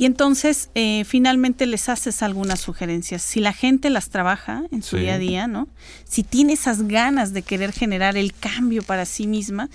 [0.00, 3.20] Y entonces eh, finalmente les haces algunas sugerencias.
[3.20, 5.02] Si la gente las trabaja en su Sí.
[5.02, 5.66] día a día, ¿no?
[6.04, 9.68] Si tiene esas ganas de querer generar el cambio para sí misma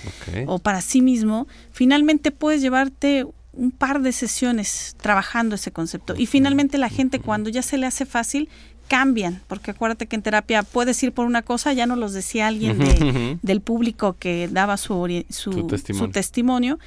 [0.47, 6.15] o para sí mismo, finalmente puedes llevarte un par de sesiones trabajando ese concepto.
[6.17, 8.47] Y finalmente la gente cuando ya se le hace fácil,
[8.87, 12.47] cambian, porque acuérdate que en terapia puedes ir por una cosa, ya no los decía
[12.47, 14.93] alguien de- del público que daba su,
[15.29, 16.05] su, Su testimonio.
[16.07, 16.79] su testimonio.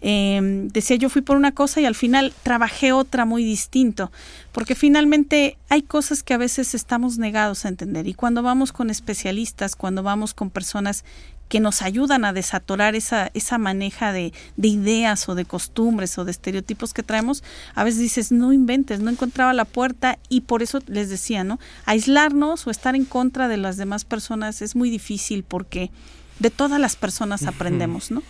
[0.00, 4.12] Eh, decía yo fui por una cosa y al final trabajé otra muy distinto,
[4.52, 8.90] porque finalmente hay cosas que a veces estamos negados a entender y cuando vamos con
[8.90, 11.04] especialistas, cuando vamos con personas
[11.48, 16.24] que nos ayudan a desatorar esa, esa maneja de, de ideas o de costumbres o
[16.24, 17.42] de estereotipos que traemos,
[17.74, 21.58] a veces dices, no inventes, no encontraba la puerta y por eso les decía, ¿no?
[21.86, 25.90] Aislarnos o estar en contra de las demás personas es muy difícil porque
[26.38, 28.22] de todas las personas aprendemos, ¿no?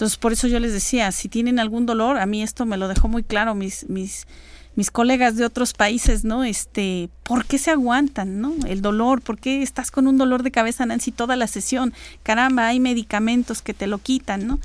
[0.00, 2.88] Entonces, por eso yo les decía, si tienen algún dolor, a mí esto me lo
[2.88, 4.26] dejó muy claro mis, mis,
[4.74, 6.42] mis colegas de otros países, ¿no?
[6.42, 8.54] Este, ¿por qué se aguantan, no?
[8.66, 11.92] El dolor, ¿por qué estás con un dolor de cabeza, Nancy, toda la sesión?
[12.22, 14.58] Caramba, hay medicamentos que te lo quitan, ¿no?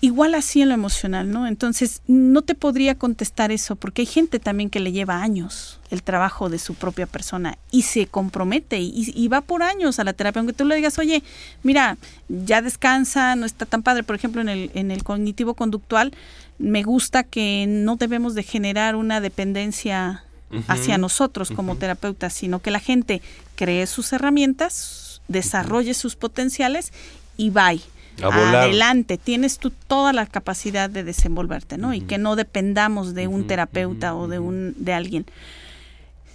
[0.00, 1.48] Igual así en lo emocional, ¿no?
[1.48, 6.04] Entonces, no te podría contestar eso, porque hay gente también que le lleva años el
[6.04, 10.12] trabajo de su propia persona y se compromete y, y va por años a la
[10.12, 11.24] terapia, aunque tú le digas, oye,
[11.64, 16.12] mira, ya descansa, no está tan padre, por ejemplo, en el, en el cognitivo conductual,
[16.58, 20.24] me gusta que no debemos de generar una dependencia
[20.66, 23.20] hacia nosotros como terapeutas, sino que la gente
[23.54, 26.92] cree sus herramientas, desarrolle sus potenciales
[27.36, 27.82] y vaya.
[28.22, 28.56] A volar.
[28.56, 31.94] Adelante, tienes tú toda la capacidad de desenvolverte, ¿no?
[31.94, 35.26] Y que no dependamos de un terapeuta o de un de alguien.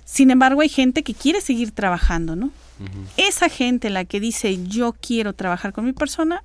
[0.05, 2.51] Sin embargo, hay gente que quiere seguir trabajando, ¿no?
[3.17, 6.43] Esa gente la que dice yo quiero trabajar con mi persona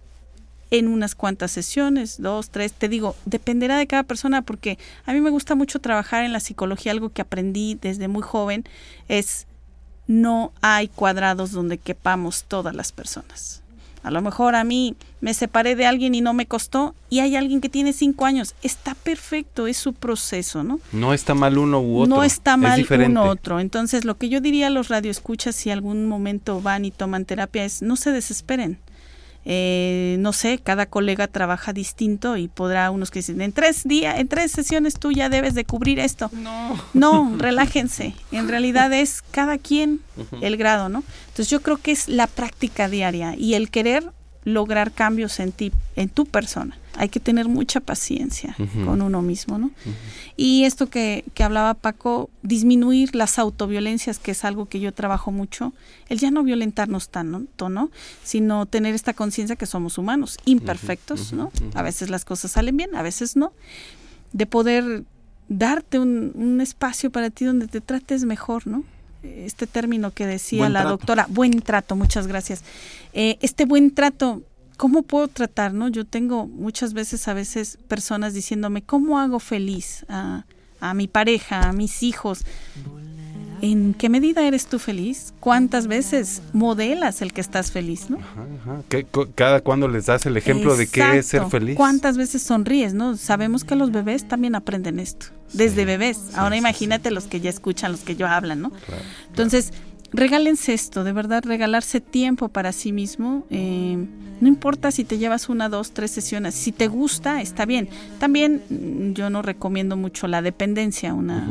[0.70, 5.20] en unas cuantas sesiones, dos, tres, te digo, dependerá de cada persona porque a mí
[5.20, 8.64] me gusta mucho trabajar en la psicología, algo que aprendí desde muy joven
[9.08, 9.46] es
[10.06, 13.62] no hay cuadrados donde quepamos todas las personas.
[14.08, 17.36] A lo mejor a mí me separé de alguien y no me costó y hay
[17.36, 18.54] alguien que tiene cinco años.
[18.62, 20.80] Está perfecto, es su proceso, ¿no?
[20.92, 22.16] No está mal uno u otro.
[22.16, 23.60] No está es mal uno u otro.
[23.60, 27.66] Entonces, lo que yo diría a los radioescuchas si algún momento van y toman terapia
[27.66, 28.78] es no se desesperen.
[29.44, 34.18] Eh, no sé, cada colega trabaja distinto y podrá unos que dicen, en tres días,
[34.18, 36.30] en tres sesiones tú ya debes de cubrir esto.
[36.32, 36.78] No.
[36.92, 38.14] No, relájense.
[38.30, 40.00] En realidad es cada quien
[40.42, 41.02] el grado, ¿no?
[41.28, 44.12] Entonces yo creo que es la práctica diaria y el querer
[44.48, 46.76] lograr cambios en ti, en tu persona.
[46.96, 49.70] Hay que tener mucha paciencia con uno mismo, ¿no?
[50.36, 55.30] Y esto que, que hablaba Paco, disminuir las autoviolencias, que es algo que yo trabajo
[55.30, 55.72] mucho,
[56.08, 57.90] el ya no violentarnos tanto, ¿no?
[58.24, 61.52] Sino tener esta conciencia que somos humanos, imperfectos, ¿no?
[61.74, 63.52] A veces las cosas salen bien, a veces no.
[64.32, 65.04] De poder
[65.48, 68.82] darte un, un espacio para ti donde te trates mejor, ¿no?
[69.44, 70.96] Este término que decía Buen la trato.
[70.96, 72.62] doctora, buen trato, muchas gracias.
[73.12, 74.42] Eh, este buen trato,
[74.76, 75.88] ¿cómo puedo tratar, no?
[75.88, 80.44] Yo tengo muchas veces, a veces, personas diciéndome, ¿cómo hago feliz a,
[80.80, 82.44] a mi pareja, a mis hijos?
[83.60, 85.32] ¿En qué medida eres tú feliz?
[85.40, 88.18] ¿Cuántas veces modelas el que estás feliz, no?
[88.18, 88.82] Ajá.
[88.88, 91.76] ¿Qué- cu- cada cuando les das el ejemplo de qué es ser feliz.
[91.76, 93.16] ¿Cuántas veces sonríes, no?
[93.16, 96.18] Sabemos que los bebés también aprenden esto, desde bebés.
[96.34, 98.72] Ahora imagínate los que ya escuchan, los que ya hablan, ¿no?
[99.28, 99.72] Entonces,
[100.12, 103.46] regálense esto, de verdad, regalarse tiempo para sí mismo.
[103.50, 104.06] eh,
[104.40, 106.54] no importa si te llevas una, dos, tres sesiones.
[106.54, 107.88] Si te gusta, está bien.
[108.18, 111.48] También mm, yo no recomiendo mucho la dependencia, una,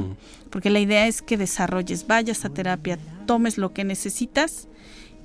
[0.49, 4.67] porque la idea es que desarrolles, vayas a terapia, tomes lo que necesitas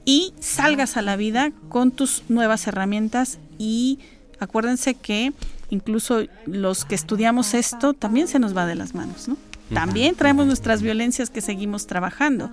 [0.04, 4.00] y salgas a la vida con tus nuevas herramientas y
[4.40, 5.32] acuérdense que
[5.70, 9.36] incluso los que estudiamos esto también se nos va de las manos, ¿no?
[9.72, 12.50] También traemos nuestras violencias que seguimos trabajando.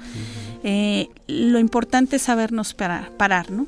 [0.63, 3.65] Eh, lo importante es sabernos parar, parar ¿no?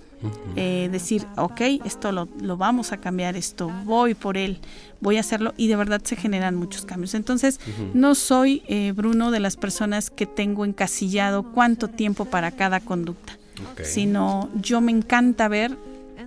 [0.55, 4.59] Eh, decir, ok, esto lo, lo vamos a cambiar, esto voy por él,
[4.99, 7.15] voy a hacerlo y de verdad se generan muchos cambios.
[7.15, 7.59] Entonces,
[7.95, 13.37] no soy, eh, Bruno, de las personas que tengo encasillado cuánto tiempo para cada conducta,
[13.85, 15.75] sino yo me encanta ver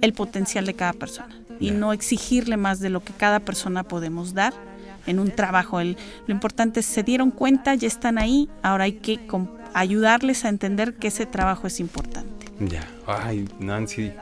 [0.01, 4.35] el potencial de cada persona y no exigirle más de lo que cada persona podemos
[4.35, 4.53] dar
[5.07, 5.79] en un trabajo.
[5.79, 5.97] El-
[6.27, 10.49] lo importante es se dieron cuenta, ya están ahí, ahora hay que com- ayudarles a
[10.49, 12.47] entender que ese trabajo es importante.
[12.61, 12.87] Ya.
[13.07, 14.13] Ay, Nancy.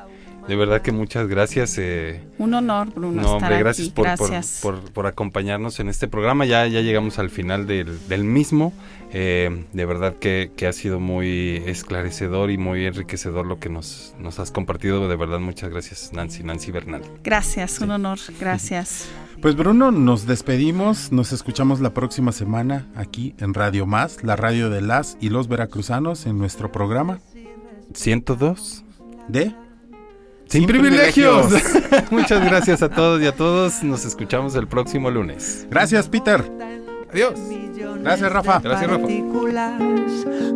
[0.48, 1.76] De verdad que muchas gracias.
[1.78, 3.94] eh, Un honor, Bruno, No, estar gracias, aquí.
[3.94, 4.59] por, gracias.
[4.61, 6.44] Por, por acompañarnos en este programa.
[6.46, 8.72] Ya, ya llegamos al final del, del mismo.
[9.12, 14.14] Eh, de verdad que, que ha sido muy esclarecedor y muy enriquecedor lo que nos,
[14.18, 15.07] nos has compartido.
[15.09, 17.03] De verdad, muchas gracias, Nancy, Nancy Bernal.
[17.22, 19.07] Gracias, un honor, gracias.
[19.43, 24.70] Pues Bruno, nos despedimos, nos escuchamos la próxima semana aquí en Radio Más, la radio
[24.70, 27.18] de las y los veracruzanos en nuestro programa.
[27.93, 28.84] 102
[29.26, 29.53] de
[30.47, 31.53] Sin, privilegios.
[32.12, 33.82] muchas gracias a todos y a todos.
[33.82, 35.66] Nos escuchamos el próximo lunes.
[35.68, 36.49] Gracias, Peter.
[37.13, 37.35] Adiós.
[38.01, 38.61] Gracias, Rafa.
[38.61, 39.07] Gracias, Rafa.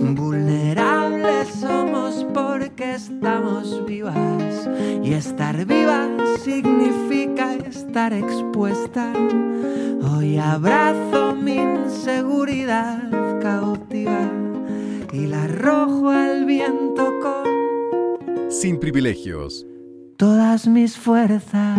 [0.01, 4.69] Vulnerables somos porque estamos vivas.
[5.03, 6.09] Y estar vivas
[6.43, 9.13] significa estar expuesta.
[10.17, 14.31] Hoy abrazo mi inseguridad cautiva
[15.13, 19.67] y la arrojo al viento con Sin privilegios.
[20.17, 21.79] todas mis fuerzas.